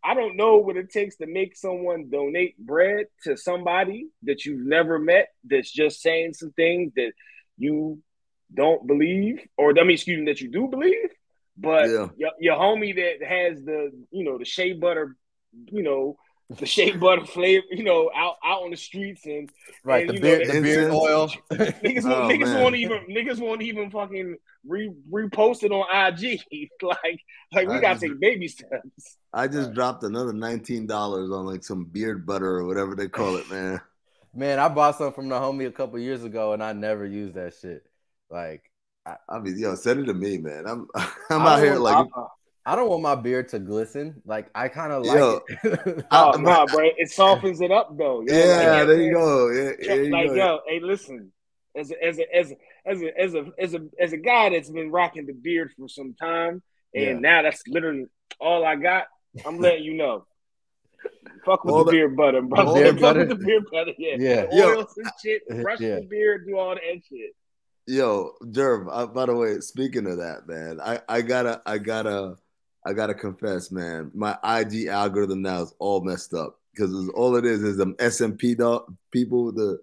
I 0.04 0.14
don't 0.14 0.37
know 0.37 0.56
what 0.56 0.76
it 0.76 0.90
takes 0.90 1.16
to 1.16 1.26
make 1.26 1.56
someone 1.56 2.11
donate 2.11 2.59
bread 2.59 3.06
to 3.25 3.37
somebody 3.37 4.09
that 4.25 4.44
you've 4.44 4.66
never 4.66 4.99
met 4.99 5.28
that's 5.44 5.71
just 5.71 6.02
saying 6.02 6.35
some 6.35 6.52
things 6.52 6.92
that 6.97 7.12
you 7.56 8.02
don't 8.52 8.87
believe, 8.87 9.40
or 9.56 9.71
I 9.71 9.82
mean, 9.82 9.92
excuse 9.92 10.18
me, 10.18 10.26
that 10.26 10.40
you 10.40 10.50
do 10.50 10.68
believe. 10.68 11.11
But 11.56 11.90
yeah. 11.90 12.09
your, 12.16 12.30
your 12.40 12.56
homie 12.56 12.97
that 12.97 13.26
has 13.26 13.62
the, 13.62 13.92
you 14.11 14.25
know, 14.25 14.38
the 14.38 14.44
shea 14.44 14.73
butter, 14.73 15.16
you 15.66 15.82
know, 15.82 16.16
the 16.59 16.66
shea 16.66 16.92
butter 16.97 17.25
flavor, 17.25 17.64
you 17.71 17.85
know, 17.85 18.11
out 18.14 18.37
out 18.44 18.62
on 18.62 18.71
the 18.71 18.76
streets 18.76 19.26
and 19.26 19.50
right 19.85 20.09
and, 20.09 20.16
the, 20.16 20.21
beard, 20.21 20.49
know, 20.49 20.54
the 20.54 20.61
beard 20.61 20.90
oil. 20.90 21.28
niggas, 21.52 22.04
oh, 22.04 22.21
won't, 22.21 22.32
niggas 22.32 22.61
won't 22.61 22.76
even 22.76 22.99
niggas 23.09 23.38
won't 23.38 23.62
even 23.62 23.90
fucking 23.90 24.37
re, 24.66 24.90
repost 25.11 25.62
it 25.62 25.73
on 25.73 25.87
IG. 25.92 26.40
like 26.82 27.21
like 27.52 27.68
we 27.68 27.75
I 27.75 27.80
gotta 27.80 27.94
just, 27.94 28.02
take 28.02 28.21
baby 28.21 28.49
steps. 28.49 29.16
I 29.33 29.47
just 29.49 29.69
right. 29.69 29.75
dropped 29.75 30.03
another 30.05 30.33
nineteen 30.33 30.87
dollars 30.87 31.31
on 31.31 31.47
like 31.47 31.65
some 31.65 31.85
beard 31.85 32.27
butter 32.27 32.59
or 32.59 32.67
whatever 32.67 32.95
they 32.95 33.09
call 33.09 33.37
it, 33.37 33.51
man. 33.51 33.81
Man, 34.35 34.59
I 34.59 34.69
bought 34.71 34.97
some 34.97 35.12
from 35.12 35.29
the 35.29 35.35
homie 35.35 35.67
a 35.67 35.71
couple 35.71 35.99
years 35.99 36.25
ago, 36.25 36.55
and 36.55 36.62
I 36.62 36.73
never 36.73 37.05
used 37.05 37.35
that 37.35 37.53
shit. 37.53 37.85
Like, 38.31 38.62
I, 39.05 39.17
I 39.29 39.41
mean, 39.41 39.59
yo, 39.59 39.75
send 39.75 40.01
it 40.01 40.05
to 40.07 40.15
me, 40.15 40.39
man. 40.39 40.65
I'm 40.67 40.89
I'm 41.31 41.43
out 41.43 41.62
here 41.62 41.77
like. 41.77 42.07
I, 42.17 42.23
I 42.65 42.77
don't 42.77 42.89
want 42.89 43.03
my 43.03 43.17
beard 43.17 43.49
to 43.49 43.59
glisten. 43.59 44.23
Like 44.25 44.49
I 44.55 44.69
kind 44.69 44.93
of 44.93 45.05
like 45.05 45.19
yo, 45.19 45.41
it. 45.65 46.07
oh 46.12 46.33
no, 46.39 46.65
bro, 46.67 46.91
it 46.97 47.11
softens 47.11 47.61
it 47.61 47.73
up 47.73 47.97
though. 47.99 48.23
Yo. 48.23 48.33
Yeah, 48.33 48.79
like, 48.79 48.87
there 48.87 49.03
you 49.03 49.12
go. 49.12 49.51
Yeah, 49.51 49.95
you 49.95 50.11
like 50.11 50.29
go. 50.29 50.35
yo, 50.35 50.61
hey, 50.69 50.81
listen, 50.81 51.33
as 51.77 51.91
a, 51.91 52.05
as 52.05 52.19
a, 52.19 52.37
as 52.37 52.53
a, 52.53 52.57
as 52.87 53.03
a, 53.03 53.21
as 53.21 53.35
a 53.35 53.53
as 53.59 53.75
a 53.75 53.81
as 54.01 54.12
a 54.12 54.17
guy 54.17 54.51
that's 54.51 54.71
been 54.71 54.93
rocking 54.93 55.27
the 55.27 55.33
beard 55.33 55.73
for 55.77 55.89
some 55.89 56.15
time, 56.15 56.62
and 56.95 57.05
yeah. 57.05 57.12
now 57.15 57.43
that's 57.43 57.62
literally 57.67 58.07
all 58.41 58.65
I 58.65 58.77
got. 58.77 59.07
I'm 59.47 59.59
letting 59.59 59.85
you 59.85 59.95
know. 59.95 60.27
Fuck 61.45 61.65
with 61.65 61.75
all 61.75 61.85
the, 61.85 61.91
the 61.91 61.97
beard 61.97 62.17
butter, 62.17 62.43
bro. 62.43 62.75
Beard 62.75 62.95
Fuck 62.95 63.01
butter? 63.01 63.21
with 63.21 63.29
the 63.31 63.45
beard 63.45 63.65
butter, 63.73 63.93
yeah. 63.99 64.17
Yeah. 64.19 64.47
Oils 64.53 64.95
and 64.97 65.11
shit, 65.23 65.43
brush 65.62 65.81
yeah. 65.81 65.97
the 65.97 66.07
beard, 66.09 66.47
do 66.47 66.57
all 66.57 66.75
that 66.75 67.03
shit. 67.09 67.31
Yo, 67.87 68.33
Jerv, 68.45 68.87
uh, 68.91 69.07
by 69.07 69.27
the 69.27 69.35
way, 69.35 69.59
speaking 69.59 70.07
of 70.07 70.19
that, 70.19 70.47
man, 70.47 70.81
I, 70.81 71.01
I 71.09 71.23
gotta 71.23 71.61
I 71.67 71.79
gotta 71.79 72.37
I 72.87 72.93
gotta 72.93 73.15
confess, 73.15 73.73
man, 73.73 74.12
my 74.15 74.39
IG 74.45 74.87
algorithm 74.87 75.43
now 75.43 75.62
is 75.62 75.75
all 75.81 76.01
messed 76.01 76.33
up 76.33 76.61
because 76.73 77.11
all 77.15 77.35
it 77.35 77.45
is 77.45 77.62
is 77.62 77.77
them 77.77 77.95
SMP 77.97 78.57
dog 78.57 78.95
people 79.11 79.47
with 79.47 79.57
the 79.57 79.79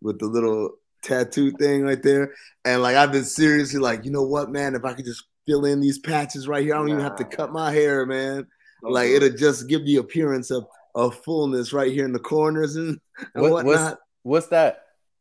with 0.00 0.18
the 0.18 0.26
little 0.26 0.70
tattoo 1.02 1.50
thing 1.52 1.82
right 1.82 2.02
there. 2.02 2.32
And 2.64 2.82
like 2.82 2.96
I've 2.96 3.12
been 3.12 3.24
seriously 3.24 3.80
like, 3.80 4.04
you 4.04 4.10
know 4.10 4.22
what, 4.22 4.50
man, 4.50 4.74
if 4.74 4.84
I 4.84 4.94
could 4.94 5.04
just 5.04 5.24
fill 5.46 5.64
in 5.64 5.80
these 5.80 5.98
patches 5.98 6.48
right 6.48 6.62
here, 6.62 6.74
I 6.74 6.78
don't 6.78 6.86
nah. 6.86 6.92
even 6.94 7.04
have 7.04 7.16
to 7.16 7.24
cut 7.24 7.52
my 7.52 7.72
hair, 7.72 8.06
man. 8.06 8.46
Like 8.82 9.08
it'll 9.08 9.30
just 9.30 9.68
give 9.68 9.84
the 9.84 9.96
appearance 9.96 10.50
of 10.50 10.66
of 10.94 11.14
fullness 11.22 11.72
right 11.72 11.92
here 11.92 12.04
in 12.04 12.12
the 12.12 12.18
corners 12.18 12.76
and, 12.76 12.98
and 13.34 13.42
what, 13.42 13.52
whatnot. 13.52 13.64
What's, 13.64 13.96
what's 14.22 14.46
that? 14.48 14.80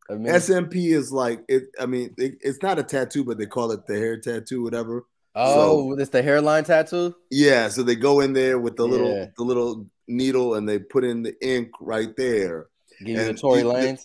I 0.10 0.15
mean, 0.15 0.34
SMP 0.34 0.94
is 0.94 1.12
like 1.12 1.44
it. 1.48 1.63
I 1.80 1.86
mean, 1.86 2.13
it, 2.18 2.36
it's 2.41 2.62
not 2.62 2.80
a 2.80 2.84
tattoo, 2.84 3.24
but 3.24 3.38
they 3.38 3.46
call 3.46 3.72
it 3.72 3.86
the 3.88 3.98
hair 3.98 4.20
tattoo, 4.20 4.63
whatever. 4.63 5.06
Oh, 5.34 5.94
so, 5.94 6.00
it's 6.00 6.10
the 6.10 6.22
hairline 6.22 6.65
tattoo. 6.65 7.15
Yeah, 7.30 7.70
so 7.70 7.84
they 7.84 7.96
go 7.96 8.20
in 8.20 8.34
there 8.34 8.60
with 8.60 8.75
the 8.75 8.86
yeah. 8.86 8.91
little 8.91 9.32
the 9.38 9.44
little 9.44 9.88
needle 10.08 10.56
and 10.56 10.68
they 10.68 10.80
put 10.80 11.06
in 11.06 11.24
the 11.24 11.36
ink 11.41 11.70
right 11.80 12.13
there. 12.18 12.68
Give 13.00 13.10
you 13.10 13.25
the 13.25 13.34
Tory. 13.34 13.98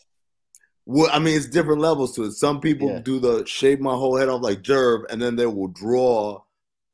Well, 0.89 1.11
I 1.13 1.19
mean, 1.19 1.37
it's 1.37 1.47
different 1.47 1.81
levels 1.81 2.15
to 2.15 2.25
it. 2.25 2.33
Some 2.33 2.61
people 2.61 2.89
yeah. 2.89 3.01
do 3.01 3.19
the 3.19 3.45
shave 3.45 3.81
my 3.81 3.95
whole 3.95 4.17
head 4.17 4.29
off 4.29 4.43
like 4.43 4.63
Jerv, 4.63 5.03
and 5.11 5.21
then 5.21 5.35
they 5.35 5.47
will 5.47 5.67
draw 5.67 6.43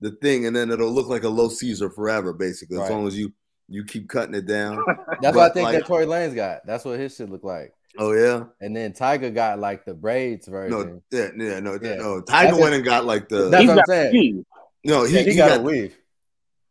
the 0.03 0.11
thing, 0.11 0.47
and 0.47 0.55
then 0.55 0.71
it'll 0.71 0.93
look 0.93 1.09
like 1.09 1.23
a 1.23 1.29
low 1.29 1.49
Caesar 1.49 1.89
forever, 1.89 2.33
basically, 2.33 2.77
right. 2.77 2.85
as 2.85 2.91
long 2.91 3.07
as 3.07 3.17
you 3.17 3.33
you 3.69 3.85
keep 3.85 4.09
cutting 4.09 4.35
it 4.35 4.47
down. 4.47 4.77
That's 4.87 5.21
but 5.23 5.35
what 5.35 5.51
I 5.51 5.55
think 5.55 5.65
like, 5.65 5.79
that 5.79 5.87
Tory 5.87 6.05
Lanez 6.05 6.35
got. 6.35 6.67
That's 6.67 6.85
what 6.85 6.99
his 6.99 7.17
shit 7.17 7.31
look 7.31 7.45
like. 7.45 7.73
Oh 7.99 8.13
yeah. 8.13 8.45
And 8.61 8.75
then 8.75 8.93
Tyga 8.93 9.35
got 9.35 9.59
like 9.59 9.85
the 9.85 9.95
braids 9.95 10.47
version. 10.47 10.71
No, 10.71 11.03
yeah, 11.11 11.31
yeah, 11.37 11.61
no, 11.61 11.79
yeah. 11.81 11.97
no. 11.97 12.21
Tyga 12.23 12.59
went 12.59 12.75
and 12.75 12.85
got 12.85 13.05
like 13.05 13.29
the. 13.29 13.49
That's 13.49 13.67
what 13.67 13.79
I'm 13.79 13.85
saying. 13.87 14.45
No, 14.85 15.05
he, 15.05 15.15
yeah, 15.15 15.23
he, 15.23 15.31
he, 15.31 15.37
got, 15.37 15.49
got 15.49 15.61
a 15.61 15.63
weave. 15.63 15.97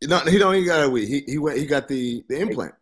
No, 0.03 0.19
he 0.19 0.37
don't. 0.37 0.53
He 0.55 0.65
got 0.65 0.83
a 0.83 0.89
weave. 0.89 1.07
He 1.07 1.23
he 1.25 1.37
went. 1.37 1.57
He 1.57 1.65
got 1.65 1.87
the 1.87 2.23
the 2.27 2.39
implant. 2.39 2.73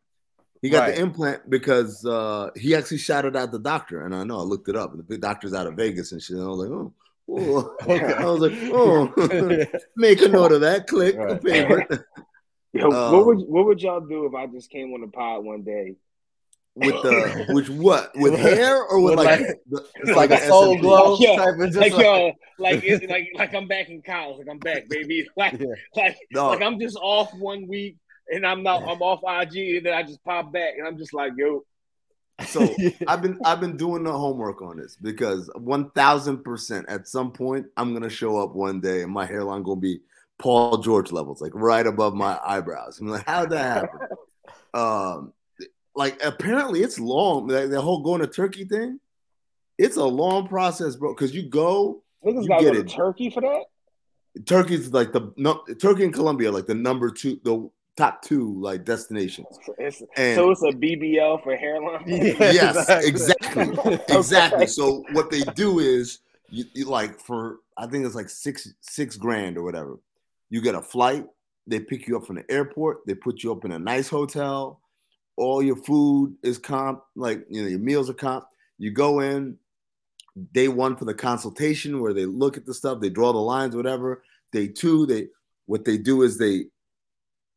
He 0.62 0.70
got 0.70 0.88
right. 0.88 0.96
the 0.96 1.02
implant 1.02 1.50
because 1.50 2.06
uh, 2.06 2.50
he 2.56 2.76
actually 2.76 2.98
shouted 2.98 3.36
out 3.36 3.52
the 3.52 3.60
doctor, 3.60 4.06
and 4.06 4.14
I 4.14 4.24
know 4.24 4.40
I 4.40 4.44
looked 4.44 4.68
it 4.68 4.76
up. 4.76 4.94
The 5.08 5.18
doctor's 5.18 5.54
out 5.54 5.68
of 5.68 5.76
Vegas 5.76 6.12
and 6.12 6.22
shit. 6.22 6.36
And 6.36 6.46
I 6.46 6.50
was 6.50 6.60
like, 6.60 6.70
oh, 6.70 6.94
oh. 7.30 7.76
okay. 7.84 8.14
I 8.14 8.26
was 8.26 8.42
like, 8.42 8.54
oh, 8.74 9.66
make 9.96 10.22
a 10.22 10.28
note 10.28 10.52
of 10.52 10.62
that. 10.62 10.88
Click 10.88 11.18
right. 11.18 11.32
a 11.32 11.38
favorite. 11.38 12.02
Yo, 12.74 12.92
um, 12.92 13.14
what 13.14 13.26
would 13.26 13.40
what 13.40 13.66
would 13.66 13.82
y'all 13.82 14.02
do 14.02 14.26
if 14.26 14.34
I 14.34 14.48
just 14.48 14.70
came 14.70 14.94
on 14.94 15.02
the 15.02 15.08
pod 15.08 15.44
one 15.44 15.64
day? 15.64 15.96
With 16.76 17.02
the 17.02 17.46
which 17.50 17.70
what 17.70 18.12
with 18.16 18.38
hair 18.38 18.82
or 18.84 19.02
with, 19.02 19.18
with 19.18 19.26
like, 19.26 19.40
like 19.42 19.60
the, 19.70 19.86
it's 19.96 20.12
like, 20.12 20.30
like 20.30 20.42
a 20.42 20.48
soul 20.48 20.78
glow 20.78 21.14
like, 21.14 21.22
yo, 21.22 21.36
type 21.36 21.60
of 21.60 21.66
just 21.66 21.78
like, 21.78 21.92
like 21.92 22.02
yo 22.02 22.32
like 22.58 22.84
it's 22.86 23.06
like 23.06 23.28
like 23.34 23.54
I'm 23.54 23.68
back 23.68 23.90
in 23.90 24.02
college 24.02 24.38
like 24.38 24.48
I'm 24.50 24.60
back 24.60 24.88
baby 24.88 25.28
like 25.36 25.60
yeah. 25.60 25.66
like 25.96 26.18
no. 26.32 26.48
like 26.48 26.62
I'm 26.62 26.80
just 26.80 26.96
off 27.02 27.34
one 27.34 27.68
week 27.68 27.98
and 28.30 28.46
I'm 28.46 28.64
not 28.64 28.84
I'm 28.84 29.02
off 29.02 29.20
IG 29.24 29.78
and 29.78 29.86
then 29.88 29.94
I 29.94 30.04
just 30.04 30.24
pop 30.24 30.54
back 30.54 30.76
and 30.78 30.88
I'm 30.88 30.98
just 30.98 31.14
like 31.14 31.34
yo. 31.36 31.66
So 32.48 32.68
I've 33.08 33.22
been 33.22 33.40
I've 33.44 33.60
been 33.60 33.78
doing 33.78 34.04
the 34.04 34.12
homework 34.12 34.62
on 34.62 34.78
this 34.78 34.96
because 34.96 35.50
one 35.56 35.92
thousand 35.92 36.44
percent 36.44 36.88
at 36.90 37.08
some 37.08 37.32
point 37.32 37.68
I'm 37.78 37.94
gonna 37.94 38.10
show 38.10 38.38
up 38.38 38.56
one 38.56 38.80
day 38.80 39.02
and 39.04 39.12
my 39.12 39.26
hairline 39.26 39.64
gonna 39.64 39.80
be 39.80 40.02
Paul 40.40 40.78
George 40.78 41.12
levels, 41.12 41.42
like 41.42 41.52
right 41.54 41.86
above 41.86 42.16
my 42.16 42.40
eyebrows. 42.44 43.00
I'm 43.00 43.08
like, 43.08 43.28
how'd 43.28 43.52
that 43.52 43.76
happen? 43.84 44.00
um, 44.74 45.34
like 45.94 46.24
apparently 46.24 46.82
it's 46.82 46.98
long. 46.98 47.48
Like 47.48 47.70
the 47.70 47.82
whole 47.82 48.02
going 48.02 48.22
to 48.22 48.28
Turkey 48.28 48.64
thing, 48.64 49.00
it's 49.78 49.98
a 49.98 50.06
long 50.06 50.48
process, 50.48 50.96
bro. 50.96 51.14
Because 51.14 51.36
you 51.36 51.44
go, 51.44 52.04
niggas 52.26 52.48
got 52.48 52.60
to 52.60 52.66
go 52.66 52.74
to 52.74 52.84
Turkey 52.84 53.30
for 53.30 53.42
that. 53.42 53.66
Turkey's 54.46 54.94
like 54.94 55.12
the 55.12 55.34
no, 55.36 55.64
Turkey 55.82 56.06
and 56.06 56.14
Colombia, 56.14 56.52
like 56.52 56.68
the 56.68 56.76
number 56.76 57.12
two, 57.12 57.40
the 57.44 57.70
top 58.00 58.22
two 58.22 58.56
like 58.62 58.86
destinations. 58.86 59.60
It's, 59.78 60.02
and, 60.16 60.36
so 60.36 60.52
it's 60.52 60.64
a 60.64 60.72
BBL 60.72 61.44
for 61.44 61.56
hairline. 61.56 62.04
Yes, 62.08 62.90
exactly, 63.06 64.00
exactly. 64.08 64.68
So 64.68 65.04
what 65.12 65.30
they 65.30 65.42
do 65.54 65.80
is 65.80 66.20
you, 66.50 66.64
you, 66.74 66.86
like 66.86 67.20
for 67.20 67.58
I 67.78 67.88
think 67.88 68.06
it's 68.06 68.16
like 68.16 68.30
six 68.30 68.70
six 68.80 69.18
grand 69.18 69.58
or 69.58 69.64
whatever. 69.64 70.00
You 70.50 70.62
get 70.62 70.76
a 70.76 70.82
flight. 70.82 71.26
They 71.68 71.82
pick 71.82 72.08
you 72.08 72.16
up 72.18 72.26
from 72.26 72.38
the 72.38 72.50
airport. 72.50 73.06
They 73.06 73.16
put 73.16 73.44
you 73.44 73.52
up 73.52 73.66
in 73.66 73.74
a 73.74 73.80
nice 73.80 74.08
hotel. 74.08 74.80
All 75.36 75.62
your 75.62 75.76
food 75.76 76.36
is 76.42 76.58
comp, 76.58 77.04
like 77.16 77.46
you 77.50 77.62
know, 77.62 77.68
your 77.68 77.80
meals 77.80 78.10
are 78.10 78.14
comp. 78.14 78.46
You 78.78 78.92
go 78.92 79.20
in 79.20 79.58
day 80.54 80.70
one 80.70 80.96
for 80.96 81.06
the 81.06 81.14
consultation 81.14 82.00
where 82.00 82.14
they 82.14 82.26
look 82.26 82.56
at 82.56 82.66
the 82.66 82.74
stuff, 82.74 83.02
they 83.02 83.10
draw 83.10 83.34
the 83.34 83.40
lines, 83.40 83.76
whatever. 83.76 84.24
Day 84.54 84.68
two, 84.68 85.06
they 85.06 85.28
what 85.66 85.84
they 85.84 85.98
do 85.98 86.24
is 86.24 86.38
they 86.38 86.66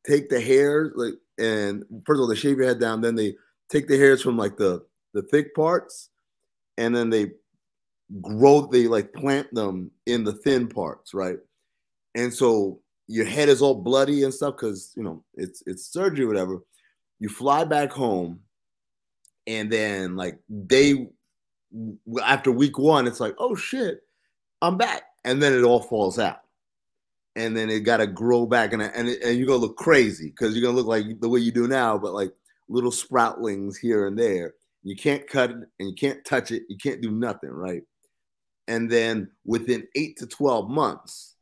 take 0.07 0.29
the 0.29 0.41
hairs, 0.41 0.93
like, 0.95 1.15
and 1.39 1.85
first 2.07 2.19
of 2.19 2.23
all, 2.23 2.29
they 2.29 2.37
shave 2.37 2.59
your 2.59 2.67
head 2.67 2.81
down. 2.81 3.01
Then 3.01 3.15
they 3.15 3.35
take 3.71 3.89
the 3.89 3.97
hairs 3.97 4.23
from 4.23 4.37
like 4.37 4.57
the 4.57 4.85
the 5.15 5.23
thick 5.23 5.55
parts, 5.55 6.11
and 6.79 6.95
then 6.95 7.11
they 7.11 7.33
grow. 8.21 8.67
They 8.67 8.87
like 8.87 9.13
plant 9.13 9.53
them 9.55 9.91
in 10.07 10.25
the 10.25 10.33
thin 10.33 10.69
parts, 10.69 11.15
right? 11.15 11.39
And 12.15 12.33
so 12.33 12.81
your 13.09 13.27
head 13.27 13.49
is 13.49 13.63
all 13.63 13.75
bloody 13.75 14.23
and 14.23 14.33
stuff 14.33 14.57
because 14.57 14.93
you 14.97 15.03
know 15.03 15.25
it's 15.35 15.63
it's 15.67 15.93
surgery, 15.93 16.27
whatever. 16.27 16.59
You 17.19 17.29
fly 17.29 17.65
back 17.65 17.91
home, 17.91 18.41
and 19.47 19.71
then 19.71 20.17
like 20.17 20.39
day 20.67 21.09
after 22.23 22.53
week 22.53 22.79
one, 22.79 23.07
it's 23.07 23.21
like, 23.21 23.35
oh 23.39 23.55
shit, 23.55 24.01
I'm 24.61 24.77
back, 24.77 25.03
and 25.25 25.43
then 25.43 25.53
it 25.53 25.63
all 25.63 25.81
falls 25.81 26.19
out, 26.19 26.42
and 27.37 27.57
then 27.57 27.71
it 27.71 27.81
got 27.81 27.99
to 27.99 28.07
grow 28.07 28.47
back, 28.47 28.73
and 28.73 28.83
and, 28.83 29.09
and 29.09 29.39
you're 29.39 29.47
gonna 29.47 29.59
look 29.59 29.77
crazy 29.77 30.31
because 30.31 30.55
you're 30.55 30.65
gonna 30.65 30.77
look 30.77 30.87
like 30.87 31.21
the 31.21 31.29
way 31.29 31.41
you 31.41 31.53
do 31.53 31.69
now, 31.69 31.99
but 31.99 32.13
like 32.13 32.33
little 32.69 32.91
sproutlings 32.91 33.77
here 33.77 34.07
and 34.07 34.19
there. 34.19 34.55
You 34.83 34.97
can't 34.97 35.27
cut 35.29 35.51
it 35.51 35.57
and 35.79 35.89
you 35.89 35.95
can't 35.95 36.25
touch 36.25 36.51
it. 36.51 36.63
You 36.69 36.77
can't 36.77 37.01
do 37.01 37.11
nothing, 37.11 37.51
right? 37.51 37.83
And 38.67 38.91
then 38.91 39.31
within 39.45 39.87
eight 39.95 40.17
to 40.19 40.27
12 40.27 40.69
months. 40.69 41.37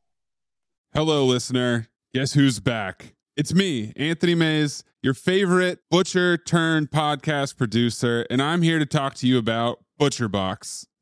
Hello, 0.93 1.25
listener. 1.25 1.89
Guess 2.13 2.33
who's 2.33 2.61
back? 2.61 3.15
It's 3.37 3.55
me, 3.55 3.93
Anthony 3.97 4.35
Mays, 4.35 4.85
your 5.03 5.15
favorite 5.15 5.79
butcher 5.91 6.37
turned 6.37 6.91
podcast 6.91 7.57
producer, 7.57 8.27
and 8.29 8.43
I'm 8.43 8.61
here 8.61 8.79
to 8.79 8.85
talk 8.85 9.15
to 9.17 9.27
you 9.27 9.39
about 9.39 9.85
ButcherBox. 9.99 10.87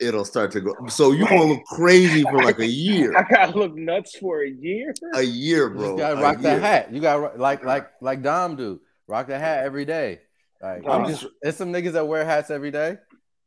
it'll 0.00 0.24
start 0.24 0.50
to 0.52 0.60
go. 0.60 0.74
So 0.88 1.12
you 1.12 1.26
gonna 1.26 1.44
look 1.44 1.64
crazy 1.64 2.22
for 2.22 2.42
like 2.42 2.58
a 2.58 2.66
year. 2.66 3.14
I 3.16 3.22
gotta 3.22 3.58
look 3.58 3.74
nuts 3.74 4.16
for 4.16 4.42
a 4.42 4.50
year. 4.50 4.94
A 5.14 5.22
year, 5.22 5.70
bro. 5.70 5.92
You 5.92 5.98
gotta 5.98 6.20
rock 6.20 6.40
that 6.40 6.60
hat. 6.60 6.92
You 6.92 7.00
gotta 7.00 7.36
like 7.36 7.64
like 7.64 7.90
like 8.00 8.22
Dom 8.22 8.56
do. 8.56 8.80
Rock 9.08 9.28
the 9.28 9.38
hat 9.38 9.64
every 9.64 9.84
day. 9.84 10.20
Like 10.62 10.82
I'm 10.88 11.06
just 11.06 11.26
it's 11.42 11.58
some 11.58 11.72
niggas 11.72 11.92
that 11.92 12.08
wear 12.08 12.24
hats 12.24 12.50
every 12.50 12.70
day. 12.70 12.98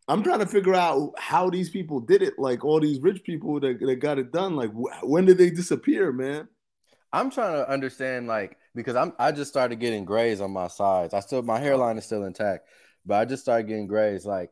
I'm 0.08 0.24
trying 0.24 0.40
to 0.40 0.48
figure 0.48 0.74
out 0.74 1.14
how 1.20 1.52
these 1.52 1.70
people 1.70 2.00
did 2.00 2.24
it. 2.24 2.34
Like 2.40 2.66
all 2.66 2.80
these 2.80 3.00
rich 3.00 3.24
people 3.24 3.60
that, 3.60 3.80
that 3.80 3.96
got 3.98 4.18
it 4.18 4.32
done. 4.32 4.56
Like 4.56 4.72
when 5.04 5.26
did 5.26 5.38
they 5.38 5.52
disappear, 5.52 6.12
man? 6.12 6.48
I'm 7.12 7.32
trying 7.32 7.54
to 7.54 7.70
understand, 7.70 8.28
like, 8.28 8.58
because 8.76 8.96
I'm 8.96 9.14
I 9.18 9.32
just 9.32 9.50
started 9.50 9.80
getting 9.80 10.06
grays 10.06 10.42
on 10.42 10.52
my 10.52 10.68
sides. 10.68 11.14
I 11.14 11.20
still 11.22 11.42
my 11.42 11.60
hairline 11.60 11.98
is 11.98 12.06
still 12.06 12.24
intact, 12.24 12.68
but 13.06 13.16
I 13.16 13.26
just 13.26 13.44
started 13.44 13.68
getting 13.68 13.88
grays. 13.88 14.26
Like, 14.26 14.52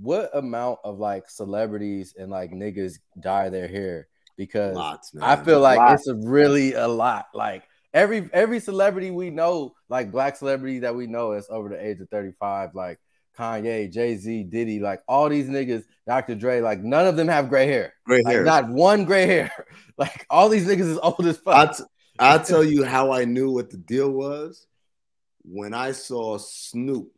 what 0.00 0.30
amount 0.34 0.78
of 0.84 0.98
like 0.98 1.28
celebrities 1.28 2.14
and 2.18 2.30
like 2.30 2.52
niggas 2.52 2.98
dye 3.20 3.48
their 3.48 3.68
hair? 3.68 4.08
Because 4.36 4.76
Lots, 4.76 5.12
I 5.20 5.36
feel 5.36 5.60
like 5.60 5.78
Lots. 5.78 6.02
it's 6.02 6.08
a 6.08 6.28
really 6.28 6.74
a 6.74 6.86
lot. 6.86 7.26
Like 7.34 7.64
every 7.92 8.28
every 8.32 8.60
celebrity 8.60 9.10
we 9.10 9.30
know, 9.30 9.74
like 9.88 10.12
black 10.12 10.36
celebrity 10.36 10.80
that 10.80 10.94
we 10.94 11.06
know 11.06 11.32
is 11.32 11.48
over 11.50 11.68
the 11.68 11.84
age 11.84 12.00
of 12.00 12.08
35, 12.10 12.74
like 12.74 12.98
Kanye, 13.36 13.92
Jay 13.92 14.16
Z, 14.16 14.44
Diddy, 14.44 14.80
like 14.80 15.02
all 15.08 15.28
these 15.28 15.48
niggas, 15.48 15.84
Dr. 16.06 16.34
Dre, 16.34 16.60
like 16.60 16.80
none 16.80 17.06
of 17.06 17.16
them 17.16 17.28
have 17.28 17.48
gray 17.48 17.66
hair. 17.66 17.94
Gray 18.04 18.22
hair. 18.24 18.44
Like, 18.44 18.66
not 18.66 18.72
one 18.72 19.04
gray 19.04 19.26
hair. 19.26 19.66
like 19.98 20.26
all 20.30 20.48
these 20.48 20.66
niggas 20.66 20.80
is 20.90 20.98
old 20.98 21.26
as 21.26 21.38
fuck. 21.38 21.54
I'll, 21.54 21.74
t- 21.74 21.84
I'll 22.18 22.44
tell 22.44 22.64
you 22.64 22.84
how 22.84 23.12
I 23.12 23.24
knew 23.24 23.50
what 23.50 23.70
the 23.70 23.76
deal 23.76 24.10
was 24.10 24.66
when 25.42 25.74
I 25.74 25.92
saw 25.92 26.38
Snoop. 26.38 27.12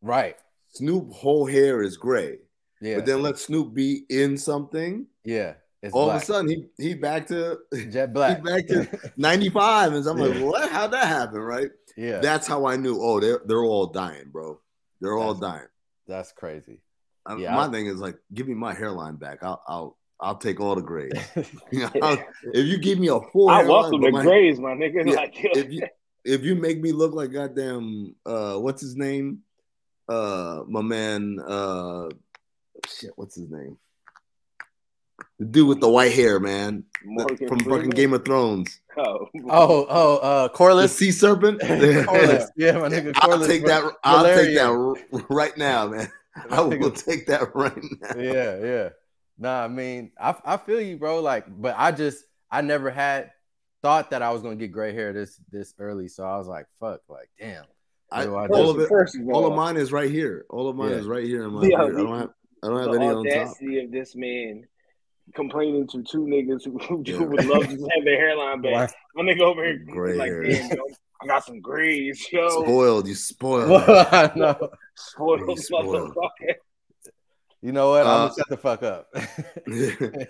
Right. 0.00 0.36
Snoop 0.78 1.12
whole 1.12 1.46
hair 1.46 1.82
is 1.82 1.96
gray. 1.96 2.38
Yeah. 2.80 2.96
But 2.96 3.06
then 3.06 3.22
let 3.22 3.38
Snoop 3.38 3.74
be 3.74 4.04
in 4.08 4.38
something. 4.38 5.06
Yeah. 5.24 5.54
all 5.92 6.06
black. 6.06 6.16
of 6.16 6.22
a 6.22 6.26
sudden 6.26 6.48
he 6.48 6.64
he 6.78 6.94
back 6.94 7.26
to 7.28 7.58
jet 7.90 8.12
black. 8.12 8.38
He 8.38 8.42
back 8.42 8.66
to 8.68 9.10
95. 9.16 9.92
And 9.92 10.06
I'm 10.06 10.18
yeah. 10.18 10.24
like, 10.24 10.42
what? 10.42 10.70
How'd 10.70 10.92
that 10.92 11.06
happen? 11.06 11.40
Right. 11.40 11.70
Yeah. 11.96 12.18
That's 12.18 12.46
how 12.46 12.66
I 12.66 12.76
knew. 12.76 12.98
Oh, 13.00 13.20
they're 13.20 13.40
they're 13.46 13.64
all 13.64 13.86
dying, 13.86 14.30
bro. 14.30 14.60
They're 15.00 15.16
that's, 15.16 15.22
all 15.22 15.34
dying. 15.34 15.66
That's 16.06 16.32
crazy. 16.32 16.80
yeah, 17.36 17.54
my 17.54 17.66
I, 17.66 17.68
thing 17.68 17.86
is 17.86 18.00
like, 18.00 18.16
give 18.32 18.48
me 18.48 18.54
my 18.54 18.74
hairline 18.74 19.16
back. 19.16 19.42
I'll 19.42 19.62
I'll 19.66 19.98
I'll 20.20 20.36
take 20.36 20.60
all 20.60 20.74
the 20.74 20.82
grays. 20.82 21.12
if 21.70 22.66
you 22.66 22.78
give 22.78 22.98
me 22.98 23.08
a 23.08 23.20
full, 23.32 23.48
I 23.48 23.62
welcome 23.62 24.00
the 24.00 24.10
my, 24.10 24.22
grays, 24.22 24.58
my 24.58 24.72
nigga. 24.72 25.06
Yeah, 25.06 25.14
like, 25.14 25.34
if 25.36 25.72
you 25.72 25.82
if 26.24 26.42
you 26.42 26.54
make 26.54 26.80
me 26.80 26.92
look 26.92 27.14
like 27.14 27.32
goddamn 27.32 28.14
uh 28.26 28.56
what's 28.56 28.82
his 28.82 28.96
name? 28.96 29.40
Uh 30.08 30.62
my 30.66 30.82
man 30.82 31.38
uh 31.46 32.08
shit, 32.88 33.10
what's 33.16 33.36
his 33.36 33.50
name? 33.50 33.78
The 35.38 35.44
dude 35.46 35.68
with 35.68 35.80
the 35.80 35.88
white 35.88 36.12
hair, 36.12 36.40
man. 36.40 36.84
Morgan 37.04 37.48
from 37.48 37.60
Freeman? 37.60 37.78
fucking 37.78 37.90
Game 37.90 38.12
of 38.12 38.24
Thrones. 38.24 38.80
Oh, 38.96 39.28
oh, 39.48 39.86
oh, 39.88 40.16
uh, 40.16 40.48
Corlys, 40.48 40.82
the 40.82 40.88
sea 40.88 41.10
serpent. 41.12 41.60
Corlys. 41.62 42.48
Yeah, 42.56 42.72
my 42.72 42.88
nigga. 42.88 43.12
Corlys, 43.12 43.42
I'll 43.42 43.46
take 43.46 43.66
that. 43.66 43.92
I'll 44.02 44.24
take 44.24 44.56
that 44.56 45.24
right 45.30 45.56
now, 45.56 45.86
man. 45.88 46.10
I 46.50 46.60
will 46.60 46.90
take 46.90 47.26
that 47.26 47.54
right 47.54 47.76
now. 48.00 48.20
Yeah, 48.20 48.58
yeah. 48.58 48.88
Nah, 49.38 49.64
I 49.64 49.68
mean, 49.68 50.10
I 50.20 50.34
I 50.44 50.56
feel 50.56 50.80
you, 50.80 50.96
bro. 50.96 51.20
Like, 51.20 51.46
but 51.48 51.76
I 51.78 51.92
just 51.92 52.24
I 52.50 52.60
never 52.60 52.90
had 52.90 53.30
thought 53.82 54.10
that 54.10 54.22
I 54.22 54.30
was 54.30 54.42
gonna 54.42 54.56
get 54.56 54.72
gray 54.72 54.92
hair 54.92 55.12
this 55.12 55.40
this 55.50 55.74
early, 55.78 56.08
so 56.08 56.24
I 56.24 56.36
was 56.38 56.48
like, 56.48 56.66
fuck, 56.80 57.00
like, 57.08 57.30
damn. 57.38 57.64
I, 58.10 58.26
all 58.26 58.70
of 58.70 58.80
it, 58.80 58.90
all 59.32 59.46
of 59.46 59.54
mine 59.54 59.76
is 59.76 59.92
right 59.92 60.10
here. 60.10 60.46
All 60.48 60.68
of 60.68 60.76
mine 60.76 60.90
yeah. 60.90 60.96
is 60.96 61.06
right 61.06 61.24
here 61.24 61.44
in 61.44 61.52
my 61.52 61.66
yeah, 61.66 61.76
beard. 61.76 61.96
I 61.96 62.02
don't 62.02 62.18
have 62.18 62.30
I 62.62 62.66
don't 62.68 62.78
have 62.78 62.92
the 62.92 62.98
any 62.98 63.06
on 63.06 63.24
top. 63.24 63.34
audacity 63.34 63.84
of 63.84 63.90
this 63.92 64.16
man 64.16 64.64
complaining 65.34 65.86
to 65.88 66.02
two 66.02 66.24
niggas 66.24 66.64
who, 66.64 66.78
who 66.78 67.02
yeah. 67.06 67.18
would 67.20 67.44
love 67.44 67.64
to 67.64 67.70
have 67.70 68.04
their 68.04 68.16
hairline 68.16 68.62
back. 68.62 68.92
My 69.14 69.22
nigga 69.22 69.42
over 69.42 69.64
here 69.64 69.78
Gray 69.78 70.14
like, 70.14 70.28
hair. 70.28 70.42
damn, 70.44 70.70
yo, 70.70 70.84
I 71.22 71.26
got 71.26 71.44
some 71.44 71.60
grays, 71.60 72.26
yo. 72.32 72.48
Spoiled, 72.48 73.08
you 73.08 73.14
spoiled. 73.14 73.68
no. 74.36 74.70
Spoiled, 74.94 75.58
spoiled. 75.58 76.14
motherfucker. 76.14 76.54
You 77.60 77.72
know 77.72 77.90
what? 77.90 78.06
I'm 78.06 78.06
uh, 78.06 78.28
gonna 78.28 78.34
shut 78.34 78.48
the 78.48 78.56
fuck 78.56 78.82
up. 78.84 79.08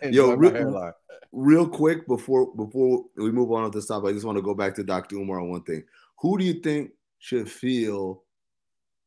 yo, 0.13 0.35
real, 0.35 0.93
real 1.31 1.69
quick 1.69 2.07
before 2.07 2.55
before 2.55 3.05
we 3.17 3.31
move 3.31 3.53
on 3.53 3.65
with 3.65 3.75
this 3.75 3.87
topic, 3.87 4.11
I 4.11 4.13
just 4.13 4.25
want 4.25 4.37
to 4.37 4.43
go 4.43 4.55
back 4.55 4.75
to 4.77 4.85
Dr. 4.85 5.17
Umar 5.17 5.41
on 5.41 5.51
one 5.51 5.63
thing. 5.63 5.85
Who 6.21 6.39
do 6.39 6.45
you 6.45 6.55
think 6.55 6.93
should 7.19 7.51
feel 7.51 8.23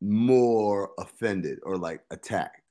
more 0.02 0.92
offended 0.98 1.60
or 1.64 1.78
like 1.78 2.02
attacked? 2.12 2.62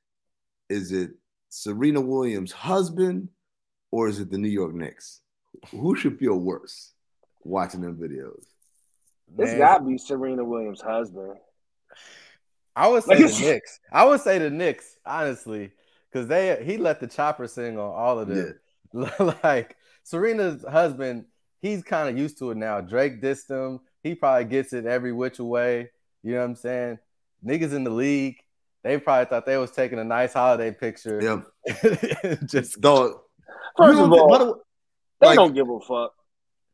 Is 0.69 0.93
it 0.93 1.11
Serena 1.49 2.01
Williams' 2.01 2.53
husband 2.53 3.29
or 3.91 4.09
is 4.09 4.21
it 4.21 4.31
the 4.31 4.39
New 4.39 4.49
York 4.49 4.75
Knicks? 4.75 5.21
Who 5.71 5.97
should 5.97 6.19
feel 6.19 6.39
worse 6.39 6.93
watching 7.43 7.81
them 7.81 7.97
videos? 7.97 8.45
It's 9.39 9.55
gotta 9.55 9.85
be 9.85 9.99
Serena 9.99 10.45
Williams' 10.45 10.81
husband. 10.81 11.35
I 12.75 12.89
would 12.89 13.05
say 13.05 13.17
the 13.23 13.39
Knicks. 13.41 13.81
I 13.93 14.05
would 14.05 14.21
say 14.21 14.39
the 14.39 14.51
Knicks, 14.51 14.97
honestly, 15.05 15.73
because 16.11 16.29
they 16.29 16.63
he 16.65 16.77
let 16.77 17.01
the 17.01 17.07
chopper 17.07 17.47
sing 17.47 17.79
on 17.79 17.93
all 17.93 18.19
of 18.19 18.29
this. 18.29 18.55
Yeah. 18.93 19.35
like 19.45 19.77
Serena's 20.03 20.65
husband, 20.69 21.27
he's 21.61 21.83
kind 21.83 22.09
of 22.09 22.19
used 22.19 22.39
to 22.39 22.51
it 22.51 22.57
now. 22.57 22.81
Drake 22.81 23.23
dissed 23.23 23.51
him. 23.51 23.81
He 24.03 24.15
probably 24.15 24.45
gets 24.45 24.73
it 24.73 24.87
every 24.87 25.13
which 25.13 25.39
way. 25.39 25.91
You 26.23 26.33
know 26.33 26.39
what 26.39 26.45
I'm 26.45 26.57
saying? 26.57 26.99
Niggas 27.45 27.73
in 27.73 27.85
the 27.85 27.91
league, 27.91 28.37
they 28.83 28.99
probably 28.99 29.27
thought 29.27 29.47
they 29.47 29.57
was 29.57 29.71
taking 29.71 29.99
a 29.99 30.05
nice 30.05 30.33
holiday 30.33 30.71
picture. 30.73 31.21
Yeah. 31.23 32.35
just 32.47 32.81
don't. 32.81 33.17
First 33.77 34.01
of 34.01 34.13
all, 34.13 34.63
they 35.21 35.27
like, 35.27 35.37
don't 35.37 35.55
give 35.55 35.69
a 35.69 35.81
fuck. 35.81 36.15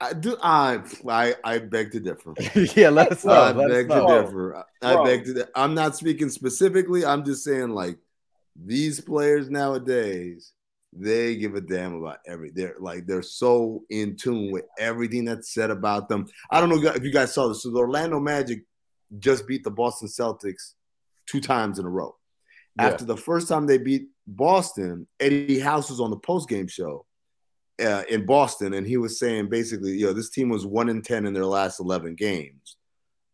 I 0.01 0.13
do. 0.13 0.37
I 0.43 0.81
I, 1.09 1.35
I 1.43 1.59
beg 1.59 1.93
to 1.93 2.01
differ. 2.01 2.35
yeah, 2.77 2.91
let's 2.91 3.25
know. 3.25 3.33
I 3.33 3.53
let 3.53 3.71
beg 3.71 3.89
to 3.89 4.07
differ. 4.07 4.65
I 4.83 4.95
Bro. 4.95 5.05
beg 5.05 5.25
to. 5.25 5.35
Differ. 5.35 5.51
I'm 5.55 5.75
not 5.75 5.97
speaking 5.97 6.29
specifically. 6.29 7.05
I'm 7.05 7.25
just 7.25 7.43
saying 7.45 7.71
like 7.71 7.99
these 8.55 9.01
players 9.01 9.51
nowadays. 9.51 10.53
They 10.99 11.37
give 11.37 11.55
a 11.55 11.61
damn 11.61 11.95
about 11.95 12.19
every. 12.27 12.51
They're 12.55 12.77
like 12.79 13.07
they're 13.07 13.23
so 13.23 13.85
in 13.91 14.17
tune 14.17 14.51
with 14.51 14.65
everything 14.79 15.27
that's 15.27 15.53
said 15.53 15.71
about 15.71 16.09
them. 16.09 16.27
I 16.51 16.61
don't 16.61 16.71
know 16.71 16.83
if 16.83 17.05
you 17.05 17.13
guys 17.13 17.35
saw 17.35 17.49
this. 17.49 17.63
So 17.63 17.71
the 17.71 17.79
Orlando 17.79 18.19
Magic 18.19 18.63
just 19.19 19.47
beat 19.47 19.63
the 19.63 19.71
Boston 19.71 20.09
Celtics 20.09 20.73
two 21.27 21.41
times 21.41 21.79
in 21.79 21.85
a 21.85 21.91
row. 21.91 22.17
Yeah. 22.79 22.89
After 22.89 23.05
the 23.05 23.17
first 23.17 23.49
time 23.49 23.67
they 23.67 23.79
beat 23.79 24.09
Boston, 24.27 25.07
Eddie 25.21 25.61
House 25.61 25.91
was 25.91 26.01
on 26.01 26.11
the 26.11 26.17
post 26.17 26.49
game 26.49 26.67
show 26.67 27.05
uh, 27.83 28.03
in 28.09 28.27
Boston, 28.27 28.75
and 28.75 28.87
he 28.87 28.97
was 28.97 29.19
saying 29.19 29.49
basically, 29.49 29.93
you 29.93 30.07
know, 30.07 30.13
this 30.13 30.31
team 30.31 30.49
was 30.49 30.67
one 30.67 30.89
in 30.89 31.03
ten 31.03 31.27
in 31.27 31.35
their 31.35 31.47
last 31.47 31.79
eleven 31.81 32.15
games. 32.15 32.77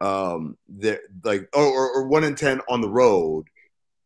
Um, 0.01 0.57
they're 0.69 1.01
like, 1.23 1.49
or, 1.55 1.65
or, 1.65 1.93
or 1.95 2.09
one 2.09 2.25
in 2.25 2.35
ten 2.35 2.61
on 2.69 2.81
the 2.81 2.89
road. 2.89 3.47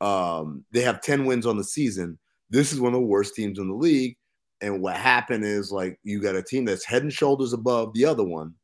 Um, 0.00 0.64
they 0.72 0.82
have 0.82 1.00
ten 1.00 1.24
wins 1.24 1.46
on 1.46 1.56
the 1.56 1.64
season. 1.64 2.18
This 2.50 2.72
is 2.72 2.80
one 2.80 2.94
of 2.94 3.00
the 3.00 3.06
worst 3.06 3.34
teams 3.34 3.58
in 3.58 3.68
the 3.68 3.74
league. 3.74 4.16
And 4.60 4.80
what 4.80 4.96
happened 4.96 5.44
is 5.44 5.70
like 5.70 5.98
you 6.02 6.20
got 6.20 6.36
a 6.36 6.42
team 6.42 6.64
that's 6.64 6.84
head 6.84 7.02
and 7.02 7.12
shoulders 7.12 7.52
above 7.52 7.92
the 7.92 8.06
other 8.06 8.24
one. 8.24 8.54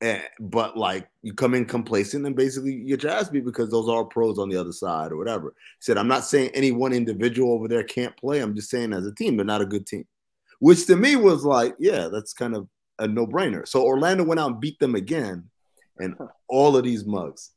And, 0.00 0.22
but 0.38 0.76
like 0.76 1.08
you 1.22 1.32
come 1.32 1.54
in 1.54 1.64
complacent 1.64 2.26
and 2.26 2.36
basically 2.36 2.74
you 2.74 2.88
get 2.88 3.02
your 3.02 3.12
ass 3.12 3.30
beat 3.30 3.44
because 3.44 3.70
those 3.70 3.88
are 3.88 4.04
pros 4.04 4.38
on 4.38 4.48
the 4.48 4.56
other 4.56 4.72
side 4.72 5.10
or 5.12 5.16
whatever. 5.16 5.48
He 5.48 5.82
said, 5.82 5.96
I'm 5.98 6.08
not 6.08 6.24
saying 6.24 6.50
any 6.54 6.72
one 6.72 6.92
individual 6.92 7.52
over 7.52 7.66
there 7.66 7.82
can't 7.82 8.16
play. 8.16 8.40
I'm 8.40 8.54
just 8.54 8.70
saying 8.70 8.92
as 8.92 9.06
a 9.06 9.14
team, 9.14 9.36
they're 9.36 9.46
not 9.46 9.62
a 9.62 9.66
good 9.66 9.86
team 9.86 10.04
which 10.58 10.86
to 10.86 10.96
me 10.96 11.16
was 11.16 11.44
like, 11.44 11.74
yeah, 11.78 12.08
that's 12.08 12.32
kind 12.32 12.54
of 12.54 12.68
a 12.98 13.06
no 13.06 13.26
brainer. 13.26 13.66
So 13.66 13.82
Orlando 13.82 14.24
went 14.24 14.40
out 14.40 14.52
and 14.52 14.60
beat 14.60 14.78
them 14.78 14.94
again, 14.94 15.48
and 15.98 16.16
all 16.48 16.76
of 16.76 16.84
these 16.84 17.04
mugs 17.04 17.50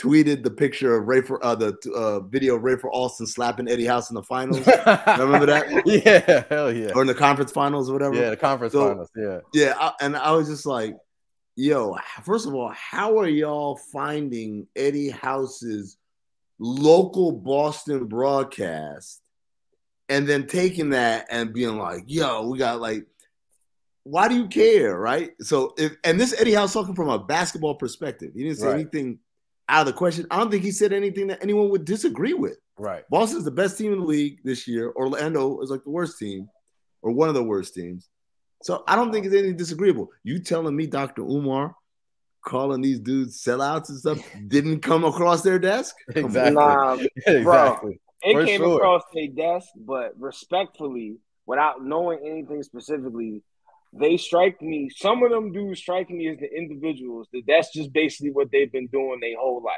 tweeted 0.00 0.42
the 0.42 0.50
picture 0.50 0.96
of 0.96 1.06
Rafer, 1.06 1.38
uh, 1.42 1.54
the 1.54 1.76
uh, 1.94 2.20
video 2.20 2.56
of 2.56 2.62
Rafer 2.62 2.90
Alston 2.90 3.26
slapping 3.26 3.68
Eddie 3.68 3.86
House 3.86 4.10
in 4.10 4.14
the 4.14 4.22
finals. 4.22 4.58
Remember 4.66 5.46
that? 5.46 5.82
yeah, 5.86 6.44
hell 6.50 6.72
yeah. 6.72 6.92
Or 6.94 7.02
in 7.02 7.06
the 7.06 7.14
conference 7.14 7.52
finals 7.52 7.88
or 7.88 7.92
whatever. 7.92 8.14
Yeah, 8.14 8.30
the 8.30 8.36
conference 8.36 8.72
so, 8.72 8.88
finals. 8.88 9.10
Yeah, 9.16 9.40
yeah. 9.52 9.74
I, 9.78 9.92
and 10.00 10.16
I 10.16 10.32
was 10.32 10.48
just 10.48 10.66
like, 10.66 10.96
yo, 11.56 11.96
first 12.24 12.46
of 12.46 12.54
all, 12.54 12.72
how 12.74 13.18
are 13.18 13.28
y'all 13.28 13.76
finding 13.92 14.66
Eddie 14.74 15.10
House's 15.10 15.96
local 16.58 17.32
Boston 17.32 18.06
broadcast 18.06 19.20
and 20.08 20.26
then 20.26 20.46
taking 20.46 20.90
that 20.90 21.26
and 21.30 21.52
being 21.52 21.78
like, 21.78 22.04
yo, 22.06 22.48
we 22.48 22.58
got 22.58 22.80
like, 22.80 23.06
why 24.02 24.28
do 24.28 24.34
you 24.34 24.48
care, 24.48 24.98
right? 24.98 25.30
So 25.40 25.72
if 25.78 25.92
and 26.04 26.20
this 26.20 26.38
Eddie 26.38 26.52
House 26.52 26.74
talking 26.74 26.94
from 26.94 27.08
a 27.08 27.18
basketball 27.18 27.76
perspective, 27.76 28.32
he 28.34 28.42
didn't 28.42 28.58
say 28.58 28.66
right. 28.66 28.74
anything 28.74 29.18
out 29.68 29.80
of 29.80 29.86
the 29.86 29.92
question. 29.92 30.26
I 30.30 30.38
don't 30.38 30.50
think 30.50 30.62
he 30.64 30.70
said 30.70 30.92
anything 30.92 31.28
that 31.28 31.42
anyone 31.42 31.70
would 31.70 31.84
disagree 31.84 32.34
with. 32.34 32.58
Right. 32.78 33.04
Boston's 33.08 33.44
the 33.44 33.50
best 33.50 33.78
team 33.78 33.92
in 33.92 34.00
the 34.00 34.04
league 34.04 34.40
this 34.44 34.66
year. 34.66 34.92
Orlando 34.96 35.60
is 35.60 35.70
like 35.70 35.84
the 35.84 35.90
worst 35.90 36.18
team, 36.18 36.48
or 37.02 37.12
one 37.12 37.28
of 37.28 37.34
the 37.34 37.44
worst 37.44 37.74
teams. 37.74 38.08
So 38.62 38.82
I 38.88 38.96
don't 38.96 39.12
think 39.12 39.26
it's 39.26 39.34
anything 39.34 39.56
disagreeable. 39.56 40.10
You 40.22 40.38
telling 40.38 40.74
me 40.74 40.86
Dr. 40.86 41.22
Umar 41.22 41.74
calling 42.44 42.80
these 42.80 43.00
dudes 43.00 43.42
sellouts 43.42 43.88
and 43.88 43.98
stuff 43.98 44.18
didn't 44.48 44.80
come 44.80 45.04
across 45.04 45.42
their 45.42 45.58
desk? 45.58 45.94
Exactly. 46.14 46.54
Nah, 46.54 46.98
exactly. 47.26 48.00
It 48.22 48.32
For 48.32 48.46
came 48.46 48.60
sure. 48.60 48.76
across 48.76 49.02
their 49.12 49.28
desk, 49.28 49.68
but 49.76 50.14
respectfully, 50.18 51.18
without 51.46 51.84
knowing 51.84 52.20
anything 52.24 52.62
specifically, 52.62 53.42
they 53.98 54.16
strike 54.16 54.60
me. 54.60 54.90
Some 54.94 55.22
of 55.22 55.30
them 55.30 55.52
do 55.52 55.74
strike 55.74 56.10
me 56.10 56.28
as 56.28 56.38
the 56.38 56.52
individuals 56.52 57.28
that 57.32 57.42
that's 57.46 57.72
just 57.72 57.92
basically 57.92 58.30
what 58.30 58.50
they've 58.50 58.70
been 58.70 58.88
doing 58.88 59.20
their 59.20 59.38
whole 59.38 59.62
life. 59.62 59.74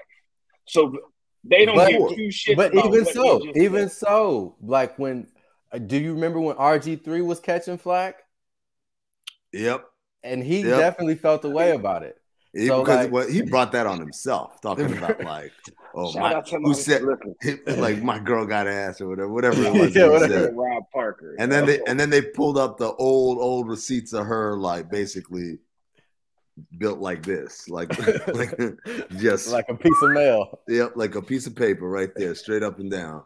So 0.66 0.96
they 1.44 1.64
don't 1.64 1.76
but, 1.76 1.90
give 1.90 2.16
two 2.16 2.31
shit. 2.31 2.57
But 2.57 2.74
even 2.74 3.05
so, 3.05 3.42
even 3.55 3.88
said. 3.88 4.09
so, 4.09 4.57
like 4.61 4.98
when 4.98 5.29
uh, 5.72 5.79
do 5.79 5.98
you 5.98 6.14
remember 6.14 6.40
when 6.40 6.57
RG 6.57 7.05
three 7.05 7.22
was 7.22 7.40
catching 7.40 7.79
flack? 7.79 8.16
Yep. 9.52 9.85
And 10.22 10.42
he 10.42 10.61
yep. 10.61 10.79
definitely 10.79 11.14
felt 11.16 11.42
the 11.42 11.50
way 11.50 11.70
about 11.70 12.02
it. 12.02 12.16
He, 12.52 12.66
so 12.66 12.81
because 12.81 13.05
like, 13.05 13.12
well, 13.12 13.29
he 13.29 13.42
brought 13.42 13.72
that 13.72 13.87
on 13.87 14.00
himself, 14.00 14.61
talking 14.61 14.96
about 14.96 15.22
like, 15.22 15.52
oh 15.96 16.12
my, 16.18 16.40
who 16.40 16.74
said 16.74 17.02
like 17.66 18.02
my 18.02 18.18
girl 18.18 18.46
got 18.46 18.66
ass 18.66 19.00
or 19.00 19.09
whatever, 19.09 19.32
whatever 19.32 19.64
it 19.64 19.72
was. 19.80 19.94
yeah, 19.94 20.09
whatever. 20.09 20.52
Rob 20.52 20.85
Parker. 20.92 21.37
And 21.38 21.50
then 21.50 21.66
they 21.66 21.80
and 21.87 21.98
then 21.98 22.11
they 22.11 22.22
pulled 22.22 22.59
up 22.59 22.78
the 22.78 22.92
old 22.94 23.38
old 23.38 23.68
receipts 23.68 24.12
of 24.12 24.26
her, 24.26 24.56
like 24.56 24.90
basically 24.90 25.59
built 26.78 27.00
like 27.00 27.22
this, 27.22 27.68
like 27.68 27.88
like 28.28 28.59
just 29.16 29.48
like 29.48 29.68
a 29.68 29.74
piece 29.74 30.02
of 30.02 30.11
mail. 30.12 30.61
Yep, 30.68 30.92
like 30.96 31.14
a 31.14 31.22
piece 31.22 31.46
of 31.46 31.56
paper 31.56 31.88
right 31.88 32.11
there, 32.14 32.35
straight 32.35 32.62
up 32.62 32.78
and 32.78 32.90
down. 32.90 33.24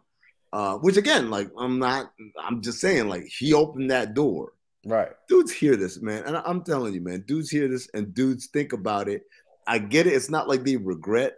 Uh, 0.52 0.76
which 0.78 0.96
again, 0.96 1.30
like 1.30 1.48
I'm 1.59 1.78
not, 1.78 2.12
I'm 2.42 2.62
just 2.62 2.80
saying, 2.80 3.09
like 3.09 3.24
he 3.24 3.52
opened 3.52 3.90
that 3.90 4.14
door 4.14 4.52
Right. 4.85 5.09
Dudes 5.28 5.52
hear 5.52 5.76
this, 5.76 6.00
man. 6.00 6.24
And 6.24 6.37
I'm 6.37 6.62
telling 6.62 6.94
you, 6.94 7.00
man, 7.00 7.24
dudes 7.26 7.50
hear 7.50 7.68
this 7.68 7.88
and 7.92 8.14
dudes 8.14 8.46
think 8.46 8.72
about 8.72 9.09
it. 9.09 9.22
I 9.66 9.78
get 9.78 10.06
it. 10.06 10.14
It's 10.14 10.30
not 10.30 10.48
like 10.48 10.64
they 10.64 10.76
regret 10.76 11.35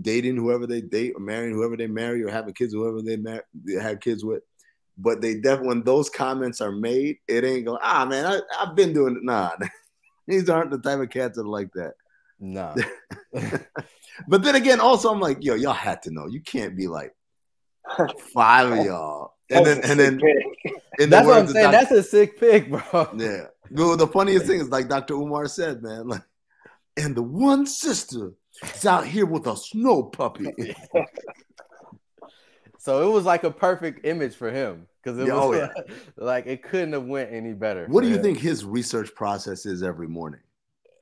dating 0.00 0.36
whoever 0.36 0.66
they 0.66 0.80
date 0.80 1.14
or 1.16 1.20
marrying 1.20 1.54
whoever 1.54 1.76
they 1.76 1.86
marry 1.86 2.22
or 2.22 2.30
having 2.30 2.54
kids 2.54 2.72
whoever 2.72 3.02
they, 3.02 3.16
mar- 3.16 3.44
they 3.54 3.74
have 3.74 4.00
kids 4.00 4.24
with. 4.24 4.42
But 4.98 5.20
they 5.20 5.34
definitely, 5.34 5.68
when 5.68 5.82
those 5.82 6.10
comments 6.10 6.60
are 6.60 6.72
made, 6.72 7.18
it 7.26 7.44
ain't 7.44 7.64
going, 7.64 7.80
ah, 7.82 8.04
man, 8.04 8.26
I, 8.26 8.40
I've 8.58 8.76
been 8.76 8.92
doing 8.92 9.16
it. 9.16 9.24
Nah, 9.24 9.52
these 10.26 10.48
aren't 10.48 10.70
the 10.70 10.78
type 10.78 11.00
of 11.00 11.10
cats 11.10 11.36
that 11.36 11.44
are 11.44 11.48
like 11.48 11.72
that. 11.74 11.94
Nah. 12.38 12.74
but 14.28 14.42
then 14.42 14.54
again, 14.54 14.80
also, 14.80 15.10
I'm 15.10 15.20
like, 15.20 15.38
yo, 15.40 15.54
y'all 15.54 15.72
had 15.72 16.02
to 16.02 16.10
know. 16.10 16.26
You 16.26 16.40
can't 16.40 16.76
be 16.76 16.88
like 16.88 17.14
five 18.32 18.70
of 18.70 18.84
y'all 18.84 19.32
and 19.52 19.66
then 19.66 19.80
and 19.84 20.00
then 20.00 20.20
and 20.98 21.12
that's 21.12 21.26
what 21.26 21.38
I'm 21.38 21.48
saying. 21.48 21.70
Dr. 21.70 21.72
That's 21.72 21.90
a 21.92 22.02
sick 22.02 22.38
pick, 22.38 22.70
bro. 22.70 23.08
Yeah. 23.16 23.46
Well, 23.70 23.96
the 23.96 24.06
funniest 24.06 24.46
thing 24.46 24.60
is 24.60 24.68
like 24.68 24.88
Dr. 24.88 25.14
Umar 25.14 25.46
said, 25.46 25.82
man, 25.82 26.08
like, 26.08 26.22
and 26.96 27.14
the 27.14 27.22
one 27.22 27.66
sister 27.66 28.32
is 28.62 28.86
out 28.86 29.06
here 29.06 29.26
with 29.26 29.46
a 29.46 29.56
snow 29.56 30.02
puppy. 30.04 30.52
so 32.78 33.08
it 33.08 33.12
was 33.12 33.24
like 33.24 33.44
a 33.44 33.50
perfect 33.50 34.06
image 34.06 34.34
for 34.34 34.50
him 34.50 34.86
because 35.02 35.18
it 35.18 35.26
yeah, 35.26 35.34
was 35.34 35.44
oh, 35.44 35.54
yeah. 35.54 35.94
like 36.16 36.46
it 36.46 36.62
couldn't 36.62 36.92
have 36.92 37.04
went 37.04 37.32
any 37.32 37.52
better. 37.52 37.86
What 37.88 38.02
do 38.02 38.08
you 38.08 38.16
him. 38.16 38.22
think 38.22 38.38
his 38.38 38.64
research 38.64 39.14
process 39.14 39.66
is 39.66 39.82
every 39.82 40.08
morning? 40.08 40.40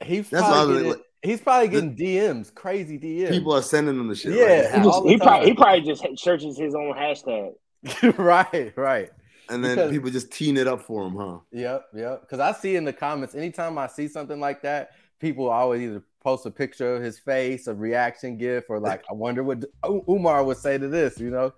He's 0.02 0.28
probably 0.28 0.74
getting, 0.74 0.88
like, 0.90 1.02
he's 1.22 1.40
probably 1.40 1.68
getting 1.68 1.94
the, 1.94 2.16
DMs, 2.16 2.54
crazy 2.54 2.98
DMs. 2.98 3.30
People 3.30 3.54
are 3.54 3.62
sending 3.62 3.98
him 3.98 4.08
the 4.08 4.14
shit. 4.14 4.32
Yeah, 4.32 4.78
right 4.78 5.04
he, 5.04 5.10
he 5.10 5.18
probably, 5.18 5.48
he 5.48 5.54
probably 5.54 5.80
just 5.82 6.04
searches 6.18 6.56
his 6.56 6.74
own 6.74 6.94
hashtag. 6.94 7.52
right, 8.18 8.72
right. 8.76 9.10
And 9.50 9.64
then 9.64 9.76
because, 9.76 9.90
people 9.90 10.10
just 10.10 10.30
teeing 10.30 10.56
it 10.56 10.68
up 10.68 10.82
for 10.82 11.06
him, 11.06 11.16
huh? 11.16 11.38
Yep, 11.52 11.86
yep. 11.96 12.20
Because 12.22 12.38
I 12.38 12.52
see 12.52 12.76
in 12.76 12.84
the 12.84 12.92
comments, 12.92 13.34
anytime 13.34 13.76
I 13.78 13.88
see 13.88 14.06
something 14.06 14.38
like 14.38 14.62
that, 14.62 14.92
people 15.18 15.50
always 15.50 15.82
either 15.82 16.02
post 16.20 16.46
a 16.46 16.50
picture 16.50 16.94
of 16.94 17.02
his 17.02 17.18
face, 17.18 17.66
a 17.66 17.74
reaction 17.74 18.36
gif, 18.36 18.68
or 18.68 18.78
like, 18.78 19.02
I 19.10 19.14
wonder 19.14 19.42
what 19.42 19.64
Umar 20.08 20.44
would 20.44 20.58
say 20.58 20.78
to 20.78 20.88
this, 20.88 21.18
you 21.18 21.30
know? 21.30 21.52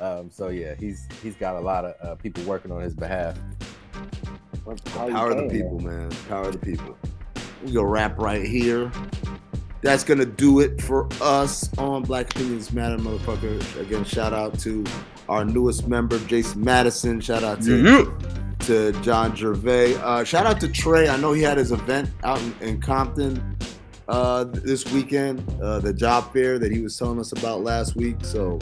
Um, 0.00 0.30
so 0.30 0.48
yeah, 0.48 0.74
he's 0.74 1.06
he's 1.22 1.36
got 1.36 1.56
a 1.56 1.60
lot 1.60 1.84
of 1.84 1.94
uh, 2.06 2.14
people 2.16 2.42
working 2.44 2.70
on 2.72 2.82
his 2.82 2.94
behalf. 2.94 3.38
Power 4.94 5.30
of 5.30 5.36
the 5.36 5.48
people, 5.48 5.78
man. 5.78 6.10
Power 6.28 6.48
of 6.48 6.52
the 6.52 6.58
people. 6.58 6.98
We 7.64 7.72
go 7.72 7.84
wrap 7.84 8.18
right 8.18 8.44
here. 8.44 8.90
That's 9.82 10.02
gonna 10.02 10.26
do 10.26 10.60
it 10.60 10.82
for 10.82 11.08
us 11.20 11.70
on 11.78 12.02
Black 12.02 12.34
Opinions 12.34 12.72
Matter, 12.72 12.96
motherfucker. 12.98 13.80
Again, 13.80 14.04
shout 14.04 14.32
out 14.32 14.58
to 14.60 14.84
our 15.28 15.44
newest 15.44 15.86
member, 15.86 16.18
Jason 16.20 16.62
Madison. 16.62 17.20
Shout 17.20 17.44
out 17.44 17.62
to 17.62 17.70
mm-hmm. 17.70 18.58
to 18.66 18.92
John 19.02 19.36
Gervais. 19.36 19.94
Uh, 19.96 20.24
shout 20.24 20.46
out 20.46 20.60
to 20.60 20.68
Trey. 20.68 21.08
I 21.08 21.16
know 21.16 21.32
he 21.32 21.42
had 21.42 21.58
his 21.58 21.70
event 21.70 22.10
out 22.24 22.40
in, 22.40 22.54
in 22.60 22.80
Compton 22.80 23.55
uh, 24.08 24.44
this 24.44 24.90
weekend, 24.92 25.44
uh, 25.60 25.78
the 25.80 25.92
job 25.92 26.32
fair 26.32 26.58
that 26.58 26.70
he 26.72 26.80
was 26.80 26.96
telling 26.96 27.18
us 27.18 27.32
about 27.32 27.62
last 27.62 27.96
week. 27.96 28.16
So 28.22 28.58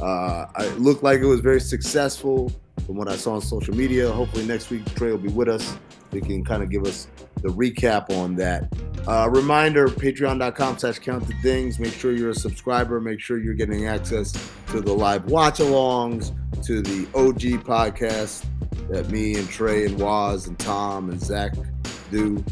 uh, 0.00 0.46
it 0.58 0.78
looked 0.78 1.02
like 1.02 1.20
it 1.20 1.26
was 1.26 1.40
very 1.40 1.60
successful 1.60 2.52
from 2.86 2.96
what 2.96 3.08
I 3.08 3.16
saw 3.16 3.34
on 3.34 3.42
social 3.42 3.74
media. 3.74 4.10
Hopefully 4.10 4.46
next 4.46 4.70
week 4.70 4.84
Trey 4.94 5.10
will 5.10 5.18
be 5.18 5.28
with 5.28 5.48
us. 5.48 5.76
He 6.10 6.20
can 6.20 6.44
kind 6.44 6.62
of 6.62 6.70
give 6.70 6.84
us 6.84 7.06
the 7.36 7.48
recap 7.48 8.10
on 8.10 8.34
that. 8.36 8.72
Uh, 9.06 9.28
reminder, 9.30 9.88
patreon.com 9.88 10.78
slash 10.78 10.98
count 10.98 11.26
the 11.26 11.34
dings. 11.42 11.78
Make 11.78 11.92
sure 11.92 12.12
you're 12.12 12.30
a 12.30 12.34
subscriber. 12.34 13.00
Make 13.00 13.20
sure 13.20 13.38
you're 13.38 13.54
getting 13.54 13.86
access 13.86 14.32
to 14.68 14.80
the 14.80 14.92
live 14.92 15.26
watch 15.26 15.58
alongs, 15.58 16.34
to 16.64 16.82
the 16.82 17.06
OG 17.14 17.64
podcast 17.64 18.44
that 18.88 19.08
me 19.10 19.36
and 19.36 19.48
Trey 19.48 19.86
and 19.86 19.98
Waz 19.98 20.48
and 20.48 20.58
Tom 20.58 21.10
and 21.10 21.20
Zach 21.20 21.54
do. 22.10 22.44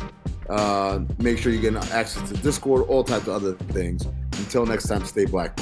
Uh, 0.49 1.01
make 1.19 1.39
sure 1.39 1.53
you 1.53 1.61
get 1.61 1.75
access 1.93 2.29
to 2.29 2.37
Discord, 2.39 2.89
all 2.89 3.05
types 3.05 3.27
of 3.27 3.35
other 3.35 3.53
things. 3.73 4.07
Until 4.39 4.65
next 4.67 4.89
time, 4.89 5.05
stay 5.05 5.27
black. 5.27 5.59